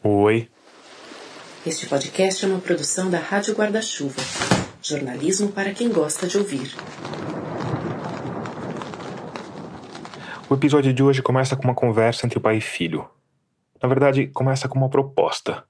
[0.00, 0.48] Oi.
[1.66, 4.22] Este podcast é uma produção da Rádio Guarda-Chuva.
[4.80, 6.72] Jornalismo para quem gosta de ouvir.
[10.48, 13.10] O episódio de hoje começa com uma conversa entre pai e filho.
[13.82, 15.64] Na verdade, começa com uma proposta.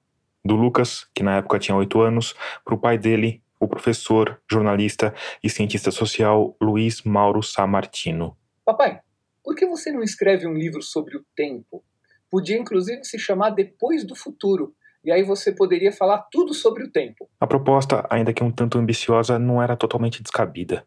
[0.44, 5.14] Do Lucas, que na época tinha oito anos, para o pai dele, o professor, jornalista
[5.42, 8.36] e cientista social Luiz Mauro Samartino.
[8.62, 9.00] Papai,
[9.42, 11.82] por que você não escreve um livro sobre o tempo?
[12.30, 14.74] Podia inclusive se chamar Depois do Futuro,
[15.04, 17.28] e aí você poderia falar tudo sobre o tempo.
[17.40, 20.84] A proposta, ainda que um tanto ambiciosa, não era totalmente descabida.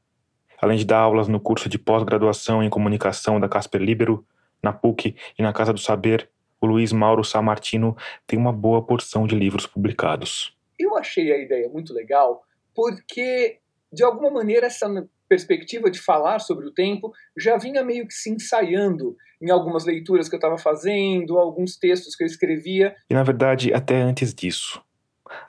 [0.62, 4.26] Além de dar aulas no curso de pós-graduação em comunicação da Casper Libero,
[4.62, 6.30] na PUC e na Casa do Saber,
[6.62, 7.98] o Luiz Mauro Samartino
[8.28, 10.55] tem uma boa porção de livros publicados.
[10.78, 12.44] Eu achei a ideia muito legal
[12.76, 13.59] porque,
[13.92, 14.88] de alguma maneira, essa
[15.31, 20.27] perspectiva de falar sobre o tempo já vinha meio que se ensaiando em algumas leituras
[20.27, 22.94] que eu estava fazendo, alguns textos que eu escrevia.
[23.09, 24.84] E na verdade, até antes disso.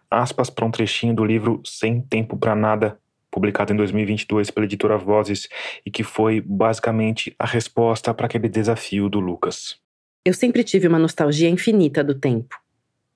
[0.08, 2.96] Aspas para um trechinho do livro Sem Tempo para Nada,
[3.28, 5.48] publicado em 2022 pela editora Vozes
[5.84, 9.80] e que foi basicamente a resposta para aquele desafio do Lucas.
[10.24, 12.54] Eu sempre tive uma nostalgia infinita do tempo.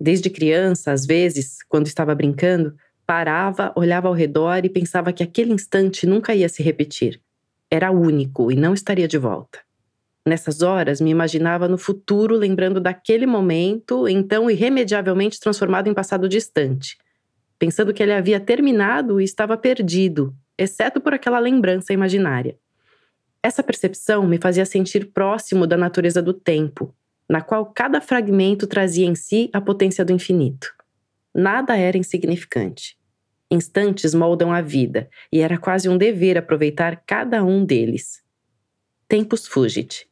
[0.00, 2.74] Desde criança, às vezes, quando estava brincando,
[3.06, 7.20] Parava, olhava ao redor e pensava que aquele instante nunca ia se repetir.
[7.70, 9.60] Era único e não estaria de volta.
[10.26, 16.98] Nessas horas, me imaginava no futuro, lembrando daquele momento, então irremediavelmente transformado em passado distante,
[17.60, 22.58] pensando que ele havia terminado e estava perdido, exceto por aquela lembrança imaginária.
[23.40, 26.92] Essa percepção me fazia sentir próximo da natureza do tempo,
[27.28, 30.75] na qual cada fragmento trazia em si a potência do infinito.
[31.38, 32.96] Nada era insignificante.
[33.50, 38.24] Instantes moldam a vida, e era quase um dever aproveitar cada um deles.
[39.06, 40.08] Tempus fugit.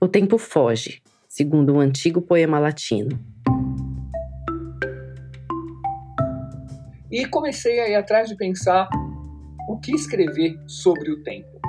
[0.00, 3.16] O tempo foge, segundo um antigo poema latino.
[7.08, 8.88] E comecei a ir atrás de pensar
[9.68, 11.60] o que escrever sobre o tempo.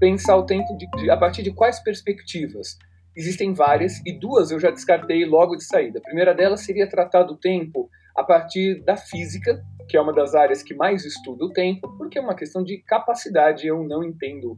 [0.00, 2.76] Pensar o tempo de, de, a partir de quais perspectivas?
[3.16, 5.98] Existem várias, e duas eu já descartei logo de saída.
[5.98, 10.34] A primeira delas seria tratar do tempo a partir da física, que é uma das
[10.34, 14.54] áreas que mais estuda o tempo, porque é uma questão de capacidade, eu não entendo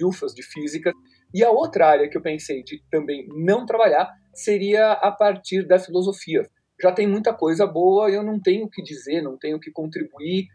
[0.00, 0.92] lufas de física.
[1.32, 5.78] E a outra área que eu pensei de também não trabalhar seria a partir da
[5.78, 6.42] filosofia.
[6.80, 9.70] Já tem muita coisa boa, eu não tenho o que dizer, não tenho o que
[9.70, 10.46] contribuir.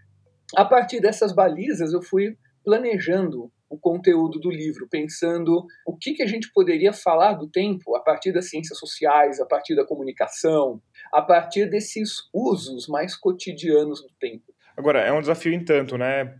[0.55, 6.23] A partir dessas balizas, eu fui planejando o conteúdo do livro, pensando o que, que
[6.23, 10.81] a gente poderia falar do tempo a partir das ciências sociais, a partir da comunicação,
[11.13, 14.53] a partir desses usos mais cotidianos do tempo.
[14.77, 16.39] Agora, é um desafio em tanto, né?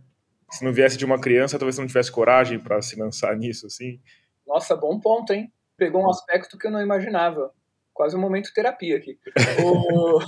[0.50, 4.00] Se não viesse de uma criança, talvez não tivesse coragem para se lançar nisso, assim.
[4.46, 5.52] Nossa, bom ponto, hein?
[5.76, 7.52] Pegou um aspecto que eu não imaginava.
[7.92, 9.18] Quase um momento terapia aqui.
[9.62, 10.18] o...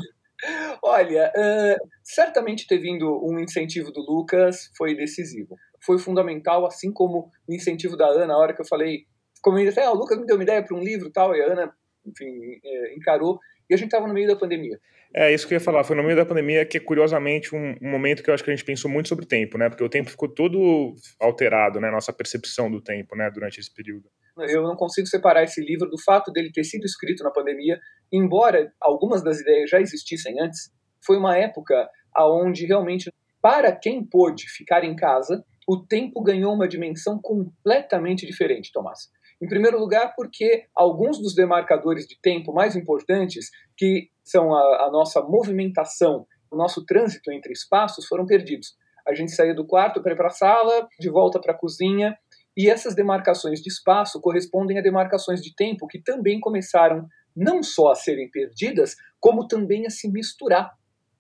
[0.83, 7.31] Olha, uh, certamente ter vindo um incentivo do Lucas foi decisivo foi fundamental, assim como
[7.47, 9.05] o incentivo da Ana, a hora que eu falei,
[9.43, 11.43] como ele até, ah, o Lucas me deu uma ideia para um livro tal, e
[11.43, 11.73] a Ana,
[12.07, 14.79] enfim, é, encarou, e a gente estava no meio da pandemia.
[15.15, 17.75] É, isso que eu ia falar, foi no meio da pandemia que é curiosamente um,
[17.81, 19.85] um, momento que eu acho que a gente pensou muito sobre o tempo, né, porque
[19.85, 24.09] o tempo ficou todo alterado, né, nossa percepção do tempo, né, durante esse período.
[24.37, 27.81] Eu não consigo separar esse livro do fato dele ter sido escrito na pandemia,
[28.13, 30.71] embora algumas das ideias já existissem antes,
[31.05, 33.11] foi uma época aonde realmente,
[33.41, 39.11] para quem pôde ficar em casa, o tempo ganhou uma dimensão completamente diferente, Tomás.
[39.41, 44.91] Em primeiro lugar, porque alguns dos demarcadores de tempo mais importantes, que são a, a
[44.91, 48.79] nossa movimentação, o nosso trânsito entre espaços, foram perdidos.
[49.07, 52.17] A gente saía do quarto para ir para a sala, de volta para a cozinha,
[52.57, 57.07] e essas demarcações de espaço correspondem a demarcações de tempo que também começaram
[57.37, 60.73] não só a serem perdidas, como também a se misturar.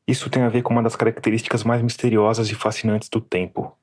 [0.06, 3.76] Isso tem a ver com uma das características mais misteriosas e fascinantes do tempo,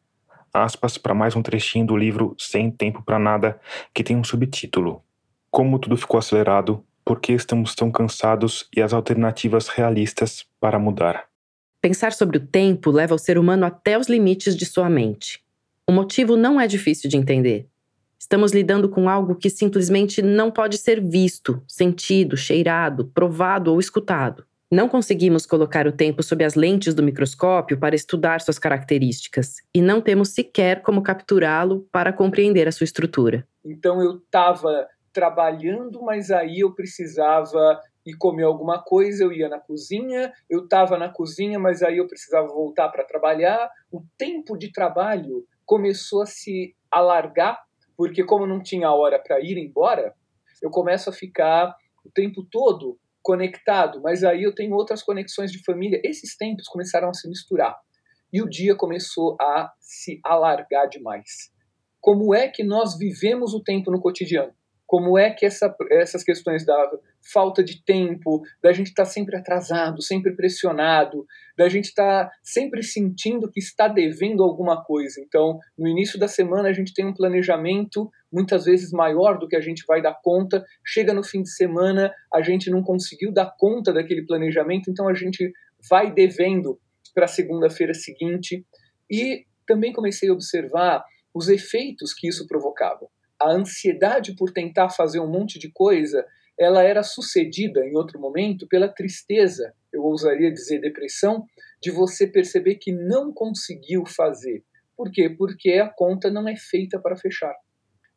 [0.56, 3.60] aspas para mais um trechinho do livro Sem Tempo para Nada,
[3.94, 5.04] que tem um subtítulo:
[5.52, 11.26] Como tudo ficou acelerado, por que estamos tão cansados e as alternativas realistas para mudar.
[11.80, 15.40] Pensar sobre o tempo leva o ser humano até os limites de sua mente.
[15.88, 17.68] O motivo não é difícil de entender.
[18.18, 24.44] Estamos lidando com algo que simplesmente não pode ser visto, sentido, cheirado, provado ou escutado.
[24.76, 29.82] Não conseguimos colocar o tempo sob as lentes do microscópio para estudar suas características, e
[29.82, 33.48] não temos sequer como capturá-lo para compreender a sua estrutura.
[33.64, 39.62] Então eu estava trabalhando, mas aí eu precisava ir comer alguma coisa, eu ia na
[39.62, 43.72] cozinha, eu estava na cozinha, mas aí eu precisava voltar para trabalhar.
[43.90, 47.64] O tempo de trabalho começou a se alargar,
[47.96, 50.14] porque como não tinha hora para ir embora,
[50.62, 51.74] eu começo a ficar
[52.04, 56.00] o tempo todo conectado, mas aí eu tenho outras conexões de família.
[56.04, 57.76] Esses tempos começaram a se misturar
[58.32, 61.52] e o dia começou a se alargar demais.
[62.00, 64.54] Como é que nós vivemos o tempo no cotidiano?
[64.86, 66.92] Como é que essa, essas questões da
[67.32, 71.26] falta de tempo, da gente estar tá sempre atrasado, sempre pressionado,
[71.58, 75.20] da gente estar tá sempre sentindo que está devendo alguma coisa.
[75.20, 79.56] Então, no início da semana, a gente tem um planejamento muitas vezes maior do que
[79.56, 80.64] a gente vai dar conta.
[80.86, 85.14] Chega no fim de semana, a gente não conseguiu dar conta daquele planejamento, então a
[85.14, 85.52] gente
[85.90, 86.80] vai devendo
[87.14, 88.66] para a segunda-feira seguinte.
[89.10, 93.08] E também comecei a observar os efeitos que isso provocava
[93.40, 96.26] a ansiedade por tentar fazer um monte de coisa,
[96.60, 101.46] ela era sucedida em outro momento pela tristeza, eu ousaria dizer depressão,
[101.82, 104.64] de você perceber que não conseguiu fazer.
[104.96, 105.30] Por quê?
[105.30, 107.54] Porque a conta não é feita para fechar.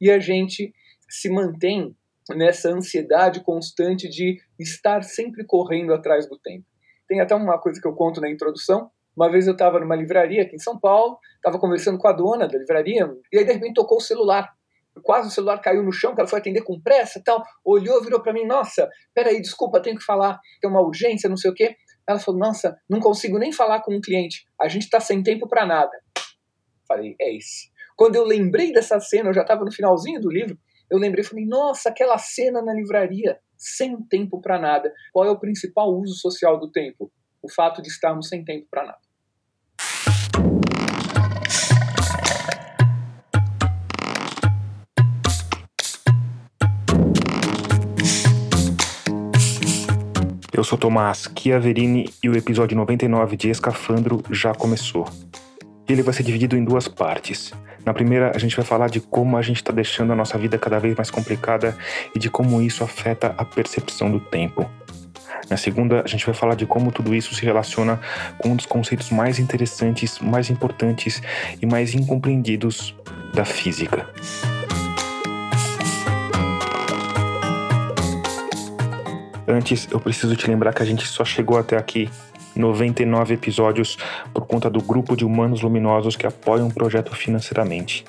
[0.01, 0.73] E a gente
[1.09, 1.97] se mantém
[2.31, 6.65] nessa ansiedade constante de estar sempre correndo atrás do tempo.
[7.09, 8.91] Tem até uma coisa que eu conto na introdução.
[9.17, 12.47] Uma vez eu estava numa livraria aqui em São Paulo, estava conversando com a dona
[12.47, 14.49] da livraria, e aí de repente tocou o celular
[15.03, 18.23] quase o celular caiu no chão, que ela foi atender com pressa tal, olhou, virou
[18.23, 21.77] para mim, nossa, peraí, desculpa, tenho que falar, tem uma urgência, não sei o quê.
[22.09, 25.47] Ela falou, nossa, não consigo nem falar com um cliente, a gente está sem tempo
[25.49, 25.91] para nada.
[26.87, 27.71] Falei, é esse.
[27.97, 30.57] Quando eu lembrei dessa cena, eu já estava no finalzinho do livro,
[30.91, 34.93] eu lembrei, falei, nossa, aquela cena na livraria, sem tempo para nada.
[35.13, 37.13] Qual é o principal uso social do tempo?
[37.43, 39.08] O fato de estarmos sem tempo para nada.
[50.59, 55.09] Eu sou Tomás Chiaverini e o episódio 99 de Escafandro já começou.
[55.89, 57.53] Ele vai ser dividido em duas partes.
[57.85, 60.59] Na primeira, a gente vai falar de como a gente está deixando a nossa vida
[60.59, 61.79] cada vez mais complicada
[62.13, 64.69] e de como isso afeta a percepção do tempo.
[65.49, 68.01] Na segunda, a gente vai falar de como tudo isso se relaciona
[68.39, 71.23] com um dos conceitos mais interessantes, mais importantes
[71.63, 72.97] e mais incompreendidos
[73.33, 74.09] da física.
[79.49, 82.11] Antes, eu preciso te lembrar que a gente só chegou até aqui
[82.55, 83.97] 99 episódios
[84.35, 88.05] por conta do grupo de humanos luminosos que apoiam o projeto financeiramente.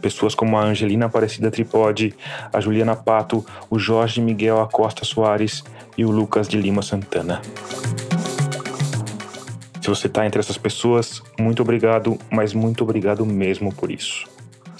[0.00, 2.14] Pessoas como a Angelina Aparecida Tripode,
[2.50, 5.62] a Juliana Pato, o Jorge Miguel Acosta Soares
[5.98, 7.42] e o Lucas de Lima Santana.
[9.82, 14.29] Se você está entre essas pessoas, muito obrigado, mas muito obrigado mesmo por isso.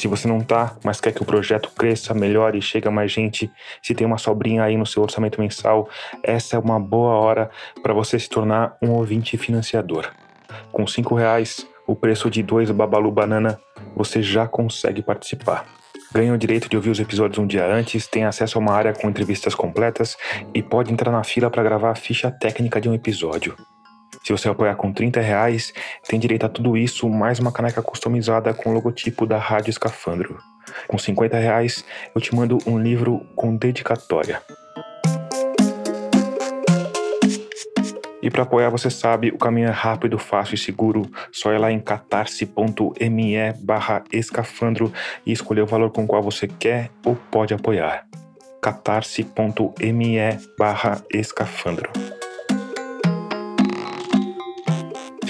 [0.01, 3.13] Se você não tá, mas quer que o projeto cresça, melhore e chegue a mais
[3.13, 3.53] gente,
[3.83, 5.91] se tem uma sobrinha aí no seu orçamento mensal,
[6.23, 7.51] essa é uma boa hora
[7.83, 10.11] para você se tornar um ouvinte financiador.
[10.73, 13.61] Com cinco reais, o preço de dois Babalu Banana,
[13.95, 15.67] você já consegue participar.
[16.11, 18.95] Ganha o direito de ouvir os episódios um dia antes, tem acesso a uma área
[18.95, 20.17] com entrevistas completas
[20.55, 23.55] e pode entrar na fila para gravar a ficha técnica de um episódio.
[24.23, 25.73] Se você apoiar com 30 reais,
[26.07, 30.39] tem direito a tudo isso, mais uma caneca customizada com o logotipo da Rádio Escafandro.
[30.87, 31.85] Com 50 reais,
[32.15, 34.43] eu te mando um livro com dedicatória.
[38.23, 41.11] E para apoiar, você sabe, o caminho é rápido, fácil e seguro.
[41.33, 44.93] Só ir lá em catarse.me barra escafandro
[45.25, 48.07] e escolher o valor com o qual você quer ou pode apoiar.
[48.61, 50.19] catarse.me
[50.59, 51.91] barra escafandro.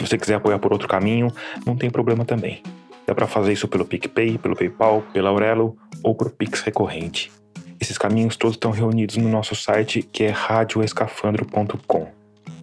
[0.00, 1.30] Se você quiser apoiar por outro caminho,
[1.66, 2.62] não tem problema também.
[3.06, 7.30] Dá para fazer isso pelo PicPay, pelo PayPal, pela Aurelo ou por Pix recorrente.
[7.78, 12.08] Esses caminhos todos estão reunidos no nosso site que é radioescafandro.com.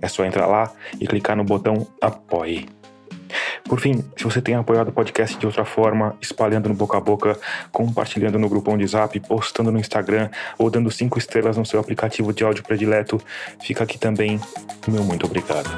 [0.01, 2.65] É só entrar lá e clicar no botão Apoie.
[3.65, 7.01] Por fim, se você tem apoiado o podcast de outra forma, espalhando no boca a
[7.01, 7.37] boca,
[7.71, 12.33] compartilhando no grupão de zap, postando no Instagram ou dando cinco estrelas no seu aplicativo
[12.33, 13.21] de áudio predileto,
[13.61, 14.39] fica aqui também
[14.87, 15.69] meu muito obrigado.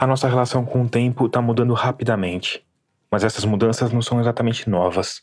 [0.00, 2.64] A nossa relação com o tempo está mudando rapidamente,
[3.10, 5.22] mas essas mudanças não são exatamente novas.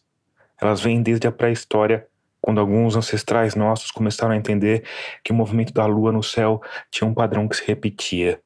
[0.62, 2.06] Elas vêm desde a pré-história,
[2.42, 4.84] quando alguns ancestrais nossos começaram a entender
[5.24, 8.42] que o movimento da lua no céu tinha um padrão que se repetia,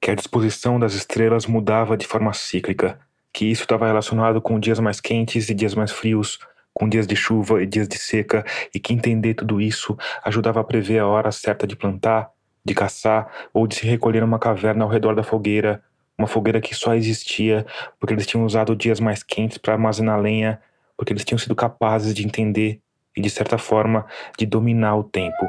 [0.00, 2.98] que a disposição das estrelas mudava de forma cíclica,
[3.32, 6.40] que isso estava relacionado com dias mais quentes e dias mais frios,
[6.74, 8.44] com dias de chuva e dias de seca,
[8.74, 12.32] e que entender tudo isso ajudava a prever a hora certa de plantar,
[12.68, 15.82] de caçar ou de se recolher numa caverna ao redor da fogueira,
[16.16, 17.64] uma fogueira que só existia
[17.98, 20.60] porque eles tinham usado dias mais quentes para armazenar lenha,
[20.96, 22.80] porque eles tinham sido capazes de entender
[23.16, 24.04] e, de certa forma,
[24.36, 25.46] de dominar o tempo.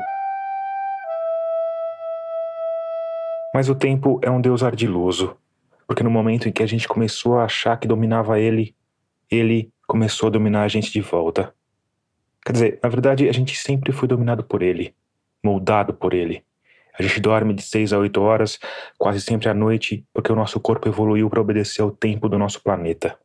[3.54, 5.36] Mas o tempo é um deus ardiloso.
[5.88, 8.76] Porque no momento em que a gente começou a achar que dominava ele,
[9.30, 11.54] ele começou a dominar a gente de volta.
[12.46, 14.94] Quer dizer, na verdade, a gente sempre foi dominado por ele,
[15.44, 16.44] moldado por ele.
[17.00, 18.60] A gente dorme de 6 a 8 horas,
[18.98, 22.62] quase sempre à noite, porque o nosso corpo evoluiu para obedecer ao tempo do nosso
[22.62, 23.18] planeta.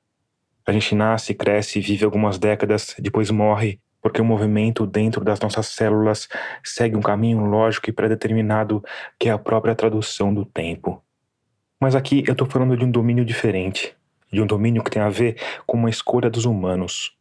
[0.64, 5.66] A gente nasce, cresce, vive algumas décadas, depois morre, porque o movimento dentro das nossas
[5.66, 6.28] células
[6.62, 8.80] segue um caminho lógico e pré-determinado
[9.18, 11.02] que é a própria tradução do tempo.
[11.80, 13.92] Mas aqui eu estou falando de um domínio diferente,
[14.32, 17.12] de um domínio que tem a ver com uma escolha dos humanos.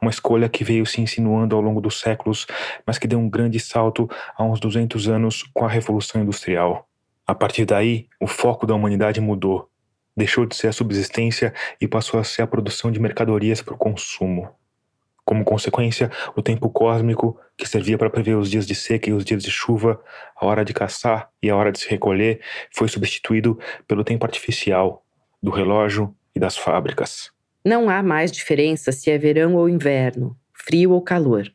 [0.00, 2.46] Uma escolha que veio se insinuando ao longo dos séculos,
[2.86, 6.88] mas que deu um grande salto há uns 200 anos com a Revolução Industrial.
[7.26, 9.68] A partir daí, o foco da humanidade mudou
[10.16, 13.78] deixou de ser a subsistência e passou a ser a produção de mercadorias para o
[13.78, 14.48] consumo.
[15.24, 19.24] Como consequência, o tempo cósmico, que servia para prever os dias de seca e os
[19.24, 20.00] dias de chuva,
[20.36, 22.40] a hora de caçar e a hora de se recolher,
[22.72, 25.04] foi substituído pelo tempo artificial,
[25.42, 27.35] do relógio e das fábricas.
[27.66, 31.52] Não há mais diferença se é verão ou inverno, frio ou calor.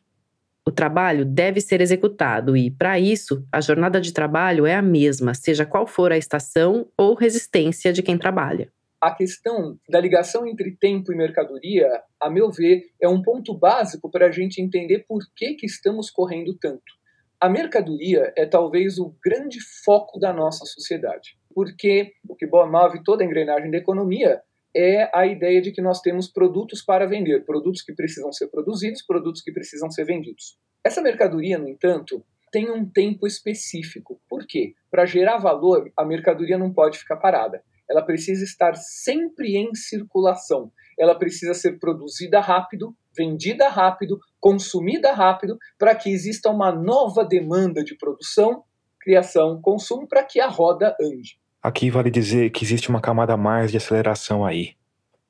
[0.62, 5.32] O trabalho deve ser executado e, para isso, a jornada de trabalho é a mesma,
[5.32, 8.70] seja qual for a estação ou resistência de quem trabalha.
[9.00, 11.88] A questão da ligação entre tempo e mercadoria,
[12.20, 16.10] a meu ver, é um ponto básico para a gente entender por que, que estamos
[16.10, 16.92] correndo tanto.
[17.40, 23.24] A mercadoria é talvez o grande foco da nossa sociedade, porque o que move toda
[23.24, 24.42] a engrenagem da economia
[24.74, 29.04] é a ideia de que nós temos produtos para vender, produtos que precisam ser produzidos,
[29.04, 30.56] produtos que precisam ser vendidos.
[30.84, 34.20] Essa mercadoria, no entanto, tem um tempo específico.
[34.28, 34.74] Por quê?
[34.90, 37.62] Para gerar valor, a mercadoria não pode ficar parada.
[37.88, 40.72] Ela precisa estar sempre em circulação.
[40.98, 47.84] Ela precisa ser produzida rápido, vendida rápido, consumida rápido, para que exista uma nova demanda
[47.84, 48.64] de produção,
[49.00, 51.41] criação, consumo, para que a roda ande.
[51.62, 54.74] Aqui vale dizer que existe uma camada a mais de aceleração aí,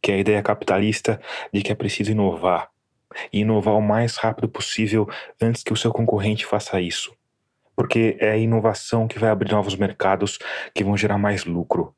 [0.01, 1.21] que é a ideia capitalista
[1.53, 2.71] de que é preciso inovar,
[3.31, 5.07] e inovar o mais rápido possível
[5.41, 7.15] antes que o seu concorrente faça isso.
[7.77, 10.39] Porque é a inovação que vai abrir novos mercados
[10.75, 11.95] que vão gerar mais lucro.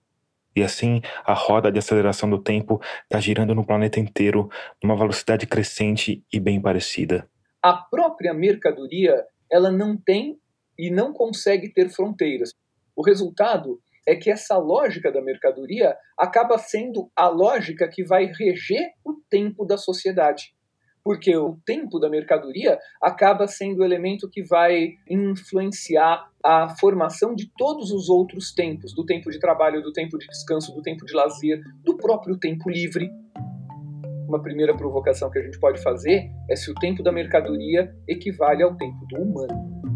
[0.57, 4.51] E assim, a roda de aceleração do tempo está girando no planeta inteiro
[4.83, 7.29] numa velocidade crescente e bem parecida.
[7.63, 10.41] A própria mercadoria, ela não tem
[10.77, 12.53] e não consegue ter fronteiras.
[12.97, 18.93] O resultado é que essa lógica da mercadoria acaba sendo a lógica que vai reger
[19.05, 20.55] o tempo da sociedade.
[21.03, 27.51] Porque o tempo da mercadoria acaba sendo o elemento que vai influenciar a formação de
[27.59, 31.15] todos os outros tempos, do tempo de trabalho, do tempo de descanso, do tempo de
[31.15, 33.11] lazer, do próprio tempo livre.
[34.27, 38.63] Uma primeira provocação que a gente pode fazer é se o tempo da mercadoria equivale
[38.63, 39.94] ao tempo do humano.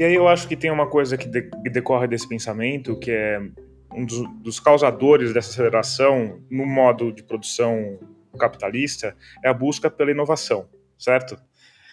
[0.00, 3.10] E aí eu acho que tem uma coisa que, de, que decorre desse pensamento, que
[3.10, 3.38] é
[3.92, 7.98] um dos, dos, causadores dessa aceleração no modo de produção
[8.38, 9.14] capitalista,
[9.44, 10.66] é a busca pela inovação,
[10.98, 11.36] certo?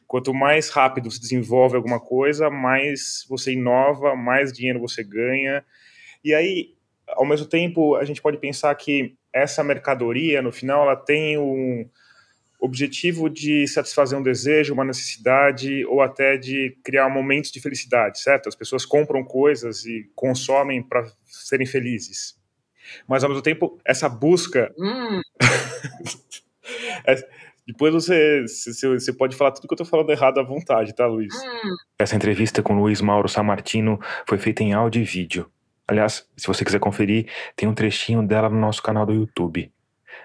[0.07, 5.65] Quanto mais rápido se desenvolve alguma coisa, mais você inova, mais dinheiro você ganha.
[6.23, 6.75] E aí,
[7.09, 11.85] ao mesmo tempo, a gente pode pensar que essa mercadoria, no final, ela tem um,
[12.59, 18.49] objetivo de satisfazer um desejo, uma necessidade ou até de criar momentos de felicidade, certo?
[18.49, 22.35] As pessoas compram coisas e consomem para serem felizes.
[23.07, 24.73] Mas ao mesmo tempo, essa busca.
[24.77, 25.21] Hum.
[27.05, 27.15] é,
[27.67, 31.35] depois você, você pode falar tudo que eu estou falando errado à vontade, tá, Luiz?
[31.35, 31.75] Hum.
[31.99, 35.51] Essa entrevista com Luiz Mauro Samartino foi feita em áudio e vídeo.
[35.87, 39.71] Aliás, se você quiser conferir, tem um trechinho dela no nosso canal do YouTube.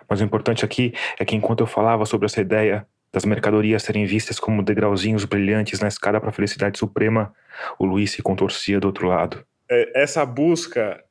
[0.08, 4.06] Mas o importante aqui é que enquanto eu falava sobre essa ideia das mercadorias serem
[4.06, 7.34] vistas como degrauzinhos brilhantes na escada para a felicidade suprema,
[7.78, 9.44] o Luiz se contorcia do outro lado.
[9.70, 11.02] É, essa busca,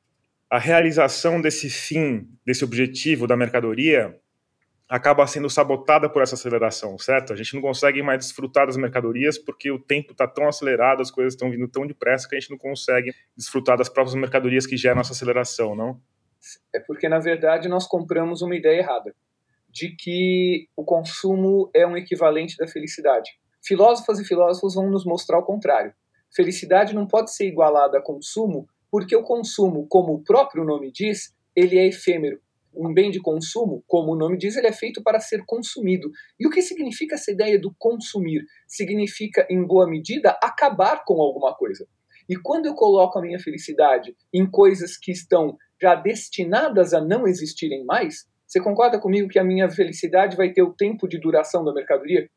[0.49, 4.15] a realização desse fim, desse objetivo da mercadoria,
[4.91, 7.31] acaba sendo sabotada por essa aceleração, certo?
[7.31, 11.09] A gente não consegue mais desfrutar das mercadorias porque o tempo está tão acelerado, as
[11.09, 14.75] coisas estão vindo tão depressa que a gente não consegue desfrutar das próprias mercadorias que
[14.75, 15.97] geram essa aceleração, não?
[16.73, 19.15] É porque, na verdade, nós compramos uma ideia errada
[19.69, 23.31] de que o consumo é um equivalente da felicidade.
[23.63, 25.93] Filósofas e filósofos vão nos mostrar o contrário.
[26.35, 31.33] Felicidade não pode ser igualada a consumo, porque o consumo, como o próprio nome diz,
[31.55, 32.41] ele é efêmero.
[32.73, 36.09] Um bem de consumo, como o nome diz, ele é feito para ser consumido.
[36.39, 38.43] E o que significa essa ideia do consumir?
[38.67, 41.85] Significa, em boa medida, acabar com alguma coisa.
[42.29, 47.27] E quando eu coloco a minha felicidade em coisas que estão já destinadas a não
[47.27, 51.63] existirem mais, você concorda comigo que a minha felicidade vai ter o tempo de duração
[51.63, 52.27] da mercadoria?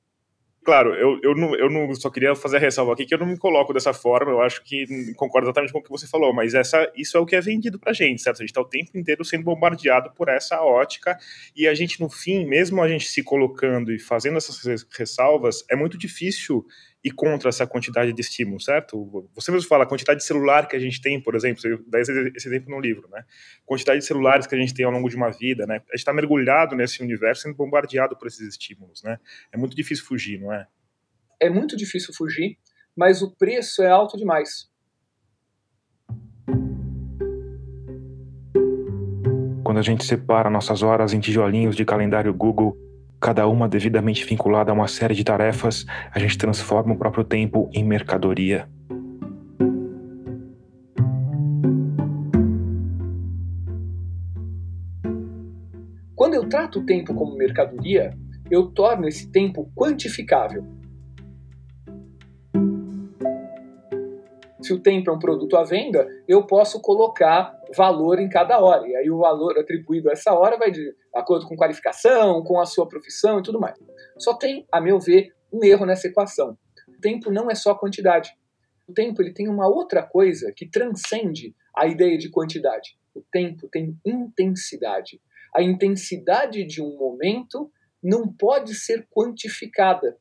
[0.65, 3.27] Claro, eu, eu, não, eu não só queria fazer a ressalva aqui que eu não
[3.27, 6.55] me coloco dessa forma, eu acho que concordo exatamente com o que você falou, mas
[6.55, 8.39] essa, isso é o que é vendido pra gente, certo?
[8.39, 11.19] A gente tá o tempo inteiro sendo bombardeado por essa ótica
[11.55, 15.77] e a gente, no fim, mesmo a gente se colocando e fazendo essas ressalvas, é
[15.77, 16.65] muito difícil
[17.05, 19.29] ir contra essa quantidade de estímulo, certo?
[19.35, 22.01] Você mesmo fala a quantidade de celular que a gente tem, por exemplo, você dá
[22.01, 23.23] esse, esse exemplo no livro, né?
[23.67, 25.75] Quantidade de celulares que a gente tem ao longo de uma vida, né?
[25.75, 29.19] A gente está mergulhado nesse universo, sendo bombardeado por esses estímulos, né?
[29.53, 30.67] É muito difícil fugir, não é?
[31.39, 32.57] É muito difícil fugir,
[32.97, 34.73] mas o preço é alto demais.
[39.63, 42.79] Quando a gente separa nossas horas em tijolinhos de calendário Google,
[43.25, 47.71] cada uma devidamente vinculada a uma série de tarefas, a gente transforma o próprio tempo
[47.73, 48.69] em mercadoria.
[56.15, 58.15] Quando eu trato o tempo como mercadoria,
[58.51, 60.63] eu torno esse tempo quantificável.
[64.61, 68.87] Se o tempo é um produto à venda, eu posso colocar valor em cada hora.
[68.87, 72.67] E aí o valor atribuído a essa hora vai de acordo com qualificação, com a
[72.67, 73.79] sua profissão e tudo mais.
[74.19, 76.59] Só tem, a meu ver, um erro nessa equação.
[76.89, 78.37] O tempo não é só quantidade.
[78.87, 82.99] O tempo ele tem uma outra coisa que transcende a ideia de quantidade.
[83.15, 85.21] O tempo tem intensidade.
[85.55, 87.71] A intensidade de um momento
[88.03, 90.19] não pode ser quantificada.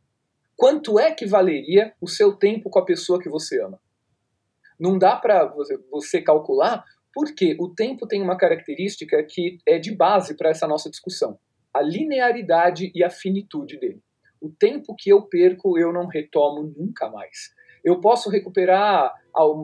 [0.55, 3.81] Quanto é que valeria o seu tempo com a pessoa que você ama?
[4.79, 5.45] Não dá para
[5.91, 10.89] você calcular porque o tempo tem uma característica que é de base para essa nossa
[10.89, 11.37] discussão:
[11.73, 14.01] a linearidade e a finitude dele.
[14.41, 17.53] O tempo que eu perco, eu não retomo nunca mais.
[17.83, 19.13] Eu posso recuperar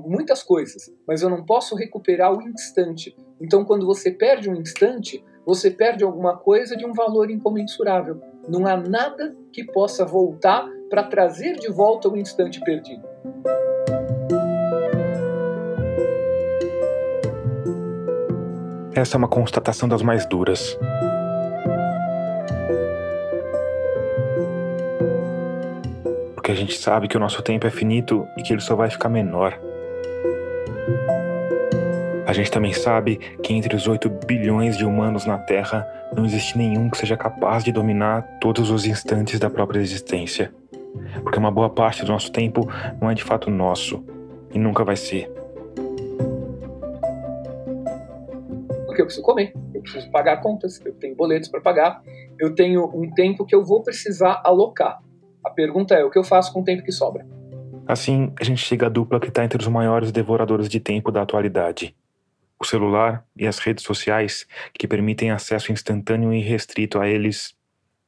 [0.05, 3.15] muitas coisas, mas eu não posso recuperar o instante.
[3.41, 8.21] Então, quando você perde um instante, você perde alguma coisa de um valor incomensurável.
[8.47, 13.07] Não há nada que possa voltar para trazer de volta o instante perdido.
[18.93, 20.77] Essa é uma constatação das mais duras.
[26.33, 28.89] Porque a gente sabe que o nosso tempo é finito e que ele só vai
[28.89, 29.59] ficar menor.
[32.25, 36.57] A gente também sabe que entre os 8 bilhões de humanos na Terra não existe
[36.57, 40.51] nenhum que seja capaz de dominar todos os instantes da própria existência.
[41.21, 42.67] Porque uma boa parte do nosso tempo
[42.99, 44.03] não é de fato nosso
[44.53, 45.38] e nunca vai ser.
[48.99, 52.03] Porque eu preciso comer, eu preciso pagar contas, eu tenho boletos para pagar,
[52.37, 55.01] eu tenho um tempo que eu vou precisar alocar.
[55.45, 57.25] A pergunta é: o que eu faço com o tempo que sobra?
[57.87, 61.21] Assim, a gente chega à dupla que está entre os maiores devoradores de tempo da
[61.21, 61.95] atualidade:
[62.59, 67.55] o celular e as redes sociais, que permitem acesso instantâneo e restrito a eles,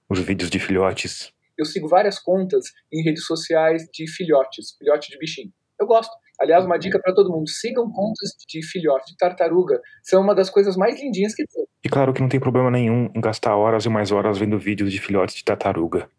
[0.09, 1.31] os vídeos de filhotes.
[1.57, 5.53] Eu sigo várias contas em redes sociais de filhotes, filhote de bichinho.
[5.79, 6.11] Eu gosto.
[6.41, 9.79] Aliás, uma dica para todo mundo: sigam contas de filhote, de tartaruga.
[10.01, 11.65] São uma das coisas mais lindinhas que tem.
[11.83, 14.91] E claro que não tem problema nenhum em gastar horas e mais horas vendo vídeos
[14.91, 16.09] de filhotes de tartaruga.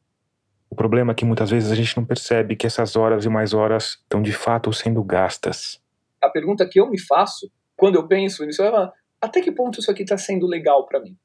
[0.71, 3.53] O problema é que muitas vezes a gente não percebe que essas horas e mais
[3.53, 5.83] horas estão de fato sendo gastas.
[6.23, 9.91] A pergunta que eu me faço quando eu penso nisso é: até que ponto isso
[9.91, 11.17] aqui está sendo legal para mim?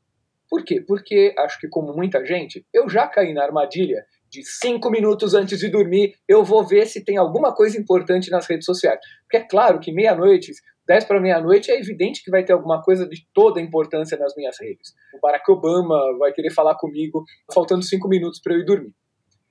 [0.50, 0.82] Por quê?
[0.82, 5.60] Porque acho que, como muita gente, eu já caí na armadilha de cinco minutos antes
[5.60, 9.00] de dormir, eu vou ver se tem alguma coisa importante nas redes sociais.
[9.24, 10.52] Porque é claro que meia-noite,
[10.86, 14.58] dez para meia-noite, é evidente que vai ter alguma coisa de toda importância nas minhas
[14.60, 14.94] redes.
[15.14, 18.94] O Barack Obama vai querer falar comigo faltando cinco minutos para eu ir dormir.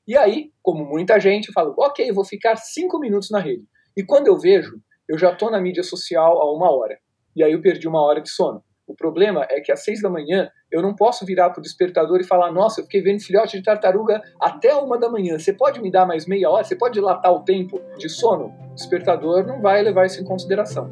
[0.07, 3.65] E aí, como muita gente, eu falo, ok, vou ficar cinco minutos na rede.
[3.97, 6.99] E quando eu vejo, eu já estou na mídia social há uma hora.
[7.35, 8.63] E aí eu perdi uma hora de sono.
[8.87, 12.21] O problema é que às seis da manhã eu não posso virar para o despertador
[12.21, 15.39] e falar: Nossa, eu fiquei vendo filhote de tartaruga até uma da manhã.
[15.39, 16.63] Você pode me dar mais meia hora?
[16.63, 18.55] Você pode dilatar o tempo de sono?
[18.71, 20.89] O despertador não vai levar isso em consideração.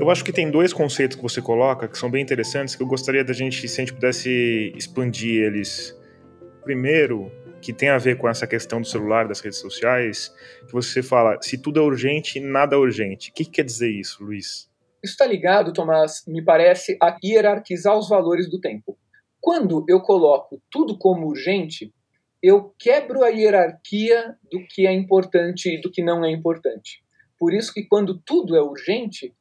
[0.00, 2.86] Eu acho que tem dois conceitos que você coloca que são bem interessantes que eu
[2.86, 5.96] gostaria da gente, se a gente pudesse expandir eles.
[6.64, 7.30] Primeiro,
[7.62, 10.34] que tem a ver com essa questão do celular, das redes sociais,
[10.66, 13.30] que você fala, se tudo é urgente, nada é urgente.
[13.30, 14.68] O que, que quer dizer isso, Luiz?
[15.02, 18.98] Isso está ligado, Tomás, me parece, a hierarquizar os valores do tempo.
[19.40, 21.94] Quando eu coloco tudo como urgente,
[22.42, 27.04] eu quebro a hierarquia do que é importante e do que não é importante.
[27.38, 29.32] Por isso que quando tudo é urgente,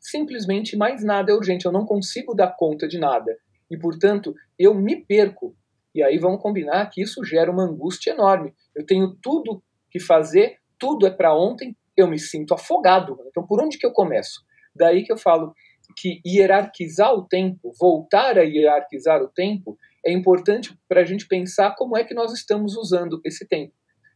[0.00, 1.66] simplesmente mais nada é urgente.
[1.66, 3.36] Eu não consigo dar conta de nada.
[3.70, 5.54] E, portanto, eu me perco
[5.96, 8.52] e aí vamos combinar que isso gera uma angústia enorme.
[8.74, 13.16] Eu tenho tudo que fazer, tudo é para ontem, eu me sinto afogado.
[13.28, 14.42] Então, por onde que eu começo?
[14.74, 15.54] Daí que eu falo
[15.96, 21.74] que hierarquizar o tempo, voltar a hierarquizar o tempo, é importante para a gente pensar
[21.74, 23.72] como é que nós estamos usando esse tempo.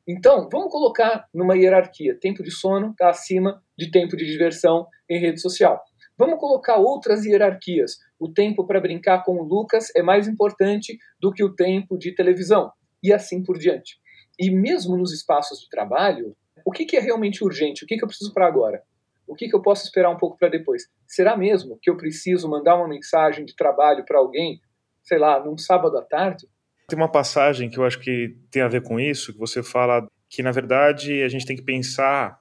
[0.06, 5.18] Então, vamos colocar numa hierarquia: tempo de sono está acima de tempo de diversão em
[5.18, 5.82] rede social.
[6.20, 7.96] Vamos colocar outras hierarquias.
[8.18, 12.14] O tempo para brincar com o Lucas é mais importante do que o tempo de
[12.14, 12.70] televisão,
[13.02, 13.96] e assim por diante.
[14.38, 17.85] E mesmo nos espaços de trabalho, o que, que é realmente urgente?
[17.85, 18.83] O que, que eu preciso para agora?
[19.26, 20.83] O que, que eu posso esperar um pouco para depois?
[21.06, 24.61] Será mesmo que eu preciso mandar uma mensagem de trabalho para alguém,
[25.02, 26.46] sei lá, num sábado à tarde?
[26.87, 30.06] Tem uma passagem que eu acho que tem a ver com isso, que você fala
[30.28, 32.38] que, na verdade, a gente tem que pensar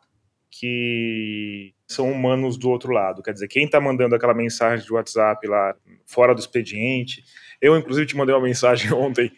[0.60, 3.24] que são humanos do outro lado.
[3.24, 5.74] Quer dizer, quem está mandando aquela mensagem de WhatsApp lá
[6.06, 7.24] fora do expediente.
[7.62, 9.32] Eu, inclusive, te mandei uma mensagem ontem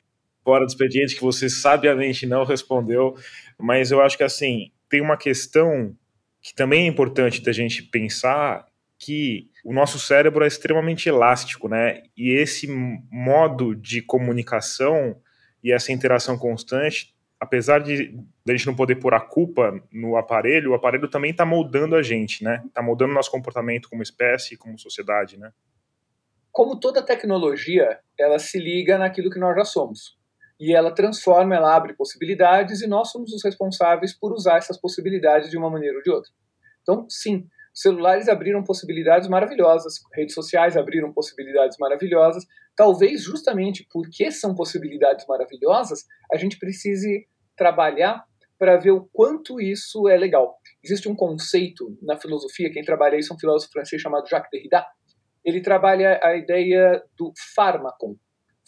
[0.43, 3.15] fora do expediente que você sabiamente não respondeu,
[3.59, 5.95] mas eu acho que assim tem uma questão
[6.41, 8.65] que também é importante da gente pensar
[8.97, 12.01] que o nosso cérebro é extremamente elástico, né?
[12.17, 12.67] E esse
[13.11, 15.15] modo de comunicação
[15.63, 18.15] e essa interação constante, apesar de,
[18.47, 22.03] a gente não poder pôr a culpa no aparelho, o aparelho também está moldando a
[22.03, 22.61] gente, né?
[22.67, 25.51] Está moldando nosso comportamento como espécie, como sociedade, né?
[26.51, 30.21] Como toda tecnologia, ela se liga naquilo que nós já somos
[30.61, 35.49] e ela transforma, ela abre possibilidades e nós somos os responsáveis por usar essas possibilidades
[35.49, 36.31] de uma maneira ou de outra.
[36.83, 42.45] Então, sim, celulares abriram possibilidades maravilhosas, redes sociais abriram possibilidades maravilhosas.
[42.81, 45.99] Talvez justamente porque são possibilidades maravilhosas,
[46.33, 48.25] a gente precise trabalhar
[48.57, 50.57] para ver o quanto isso é legal.
[50.83, 54.83] Existe um conceito na filosofia, quem trabalha isso é um filósofo francês chamado Jacques Derrida.
[55.45, 58.17] Ele trabalha a ideia do fármaco.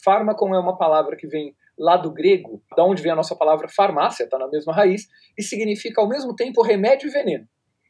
[0.05, 3.67] Fármaco é uma palavra que vem lá do grego, da onde vem a nossa palavra
[3.67, 7.47] farmácia, está na mesma raiz, e significa ao mesmo tempo remédio e veneno.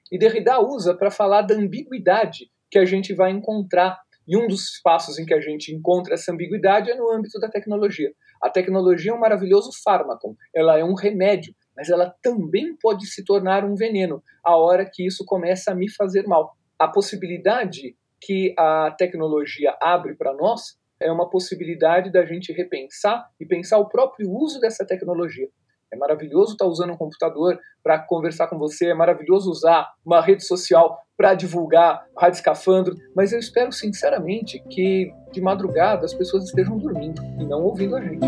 [0.09, 3.99] E Derrida usa para falar da ambiguidade que a gente vai encontrar.
[4.27, 7.49] E um dos espaços em que a gente encontra essa ambiguidade é no âmbito da
[7.49, 8.11] tecnologia.
[8.41, 13.23] A tecnologia é um maravilhoso fármaco, ela é um remédio, mas ela também pode se
[13.23, 16.55] tornar um veneno a hora que isso começa a me fazer mal.
[16.77, 23.45] A possibilidade que a tecnologia abre para nós é uma possibilidade da gente repensar e
[23.45, 25.49] pensar o próprio uso dessa tecnologia.
[25.93, 30.43] É maravilhoso estar usando um computador para conversar com você, é maravilhoso usar uma rede
[30.43, 36.79] social para divulgar Rádio Escafandro, mas eu espero sinceramente que de madrugada as pessoas estejam
[36.79, 38.25] dormindo e não ouvindo a gente.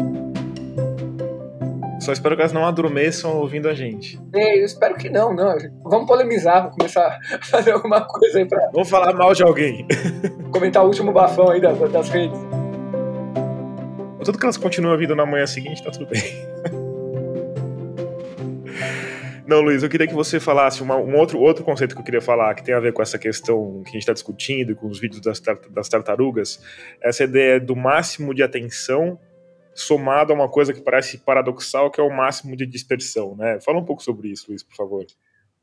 [2.00, 4.22] Só espero que elas não adormeçam ouvindo a gente.
[4.36, 5.58] É, eu espero que não, não.
[5.84, 8.70] Vamos polemizar, vamos começar a fazer alguma coisa aí para.
[8.72, 9.88] Vamos falar mal de alguém.
[10.54, 12.40] Comentar o último bafão aí das, das redes.
[14.24, 16.55] Tudo que elas continuam vindo na manhã seguinte, tá tudo bem.
[19.48, 22.22] Não, Luiz, eu queria que você falasse uma, um outro, outro conceito que eu queria
[22.22, 25.00] falar, que tem a ver com essa questão que a gente está discutindo, com os
[25.00, 26.60] vídeos das, das tartarugas,
[27.00, 29.20] essa ideia do máximo de atenção
[29.76, 33.60] somado a uma coisa que parece paradoxal, que é o máximo de dispersão, né?
[33.60, 35.06] Fala um pouco sobre isso, Luiz, por favor.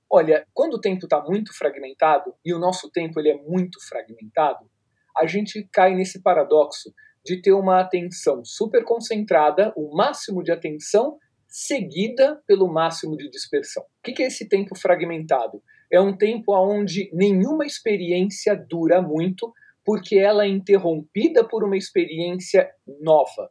[0.09, 4.71] Olha, quando o tempo está muito fragmentado, e o nosso tempo ele é muito fragmentado,
[5.17, 6.93] a gente cai nesse paradoxo
[7.25, 11.19] de ter uma atenção super concentrada, o máximo de atenção,
[11.53, 13.83] seguida pelo máximo de dispersão.
[13.83, 15.63] O que é esse tempo fragmentado?
[15.93, 19.53] É um tempo onde nenhuma experiência dura muito,
[19.85, 22.71] porque ela é interrompida por uma experiência
[23.03, 23.51] nova.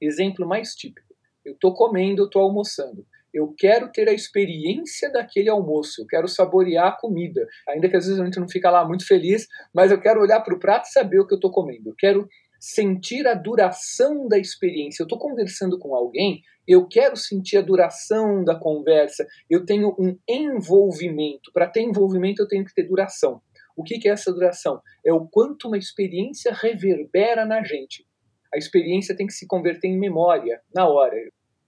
[0.00, 3.06] Exemplo mais típico: eu estou comendo, eu estou almoçando.
[3.32, 7.46] Eu quero ter a experiência daquele almoço, eu quero saborear a comida.
[7.68, 10.40] Ainda que às vezes a gente não fica lá muito feliz, mas eu quero olhar
[10.40, 11.90] para o prato e saber o que eu estou comendo.
[11.90, 12.28] Eu quero
[12.62, 15.02] sentir a duração da experiência.
[15.02, 20.16] Eu estou conversando com alguém, eu quero sentir a duração da conversa, eu tenho um
[20.28, 21.50] envolvimento.
[21.52, 23.42] Para ter envolvimento, eu tenho que ter duração.
[23.76, 24.80] O que, que é essa duração?
[25.04, 28.06] É o quanto uma experiência reverbera na gente.
[28.54, 31.16] A experiência tem que se converter em memória na hora.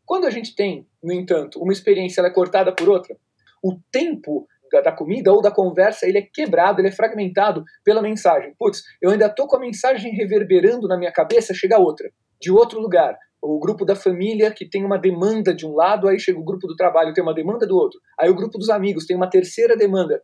[0.06, 3.16] Quando a gente tem, no entanto, uma experiência ela é cortada por outra,
[3.60, 4.46] o tempo
[4.82, 8.54] da, comida ou da conversa, ele é quebrado, ele é fragmentado pela mensagem.
[8.58, 12.10] Putz, eu ainda tô com a mensagem reverberando na minha cabeça, chega outra,
[12.40, 13.16] de outro lugar.
[13.42, 16.66] O grupo da família que tem uma demanda de um lado, aí chega o grupo
[16.66, 18.00] do trabalho, tem uma demanda do outro.
[18.18, 20.22] Aí o grupo dos amigos tem uma terceira demanda.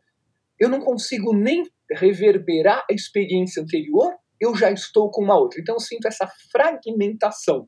[0.59, 5.59] Eu não consigo nem reverberar a experiência anterior, eu já estou com uma outra.
[5.61, 7.67] Então eu sinto essa fragmentação.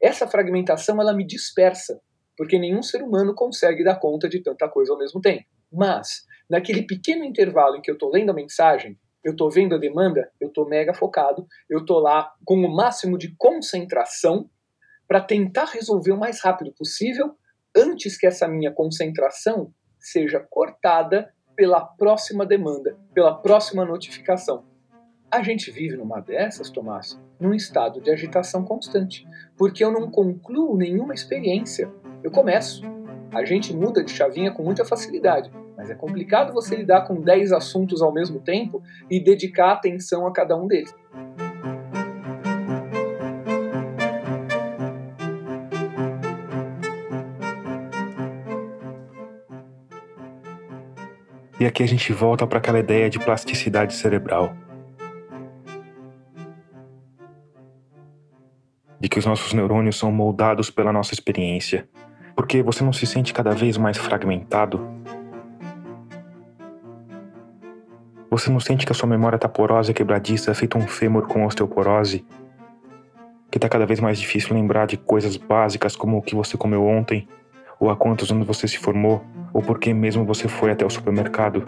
[0.00, 2.00] Essa fragmentação ela me dispersa,
[2.36, 5.44] porque nenhum ser humano consegue dar conta de tanta coisa ao mesmo tempo.
[5.76, 9.78] Mas, naquele pequeno intervalo em que eu estou lendo a mensagem, eu estou vendo a
[9.78, 14.48] demanda, eu estou mega focado, eu estou lá com o máximo de concentração
[15.06, 17.36] para tentar resolver o mais rápido possível
[17.76, 24.64] antes que essa minha concentração seja cortada pela próxima demanda, pela próxima notificação.
[25.30, 29.26] A gente vive numa dessas, Tomás, num estado de agitação constante,
[29.58, 31.92] porque eu não concluo nenhuma experiência.
[32.22, 32.82] Eu começo.
[33.34, 37.52] A gente muda de chavinha com muita facilidade, mas é complicado você lidar com 10
[37.52, 40.94] assuntos ao mesmo tempo e dedicar atenção a cada um deles.
[51.58, 54.54] E aqui a gente volta para aquela ideia de plasticidade cerebral.
[59.00, 61.88] De que os nossos neurônios são moldados pela nossa experiência.
[62.36, 64.86] Porque você não se sente cada vez mais fragmentado?
[68.36, 71.46] Você não sente que a sua memória está porosa e quebradiça, feito um fêmur com
[71.46, 72.22] osteoporose?
[73.50, 76.84] Que está cada vez mais difícil lembrar de coisas básicas como o que você comeu
[76.84, 77.26] ontem,
[77.80, 80.90] ou há quantos anos você se formou, ou por que mesmo você foi até o
[80.90, 81.64] supermercado.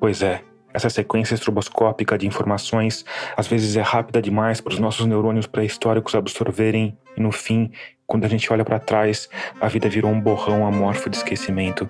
[0.00, 0.42] Pois é,
[0.76, 3.02] essa sequência estroboscópica de informações
[3.34, 7.72] às vezes é rápida demais para os nossos neurônios pré-históricos absorverem, e no fim,
[8.06, 9.26] quando a gente olha para trás,
[9.58, 11.88] a vida virou um borrão amorfo de esquecimento.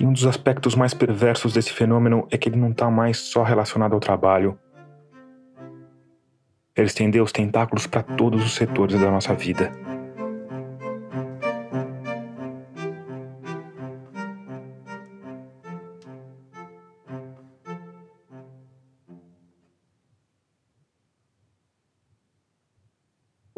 [0.00, 3.42] E um dos aspectos mais perversos desse fenômeno é que ele não está mais só
[3.42, 4.58] relacionado ao trabalho.
[6.74, 9.70] Ele estendeu os tentáculos para todos os setores da nossa vida.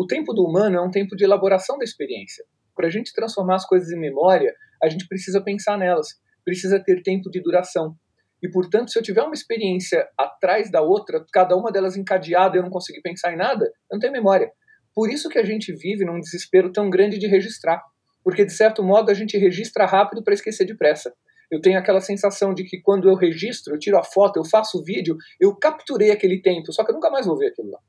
[0.06, 2.44] O tempo do humano é um tempo de elaboração da experiência.
[2.76, 6.06] Para a gente transformar as coisas em memória, a gente precisa pensar nelas
[6.44, 7.96] precisa ter tempo de duração.
[8.40, 12.60] E, portanto, se eu tiver uma experiência atrás da outra, cada uma delas encadeada e
[12.60, 14.48] eu não conseguir pensar em nada, eu não tenho memória.
[14.94, 17.82] Por isso que a gente vive num desespero tão grande de registrar.
[18.22, 21.12] Porque, de certo modo, a gente registra rápido para esquecer depressa.
[21.50, 24.78] Eu tenho aquela sensação de que quando eu registro, eu tiro a foto, eu faço
[24.78, 27.80] o vídeo, eu capturei aquele tempo, só que eu nunca mais vou ver aquilo lá.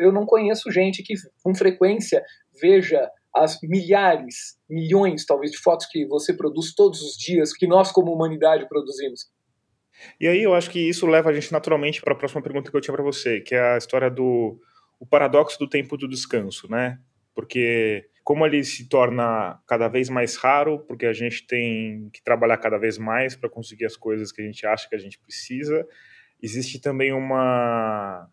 [0.00, 2.24] Eu não conheço gente que com frequência
[2.60, 7.92] veja as milhares, milhões talvez de fotos que você produz todos os dias, que nós
[7.92, 9.30] como humanidade produzimos.
[10.18, 12.76] E aí eu acho que isso leva a gente naturalmente para a próxima pergunta que
[12.76, 14.58] eu tinha para você, que é a história do
[14.98, 16.98] o paradoxo do tempo do descanso, né?
[17.34, 22.58] Porque como ele se torna cada vez mais raro, porque a gente tem que trabalhar
[22.58, 25.86] cada vez mais para conseguir as coisas que a gente acha que a gente precisa,
[26.42, 28.28] existe também uma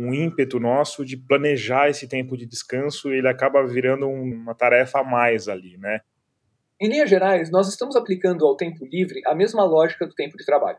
[0.00, 5.00] um ímpeto nosso de planejar esse tempo de descanso e ele acaba virando uma tarefa
[5.00, 6.00] a mais ali, né?
[6.80, 10.46] Em linhas gerais, nós estamos aplicando ao tempo livre a mesma lógica do tempo de
[10.46, 10.78] trabalho.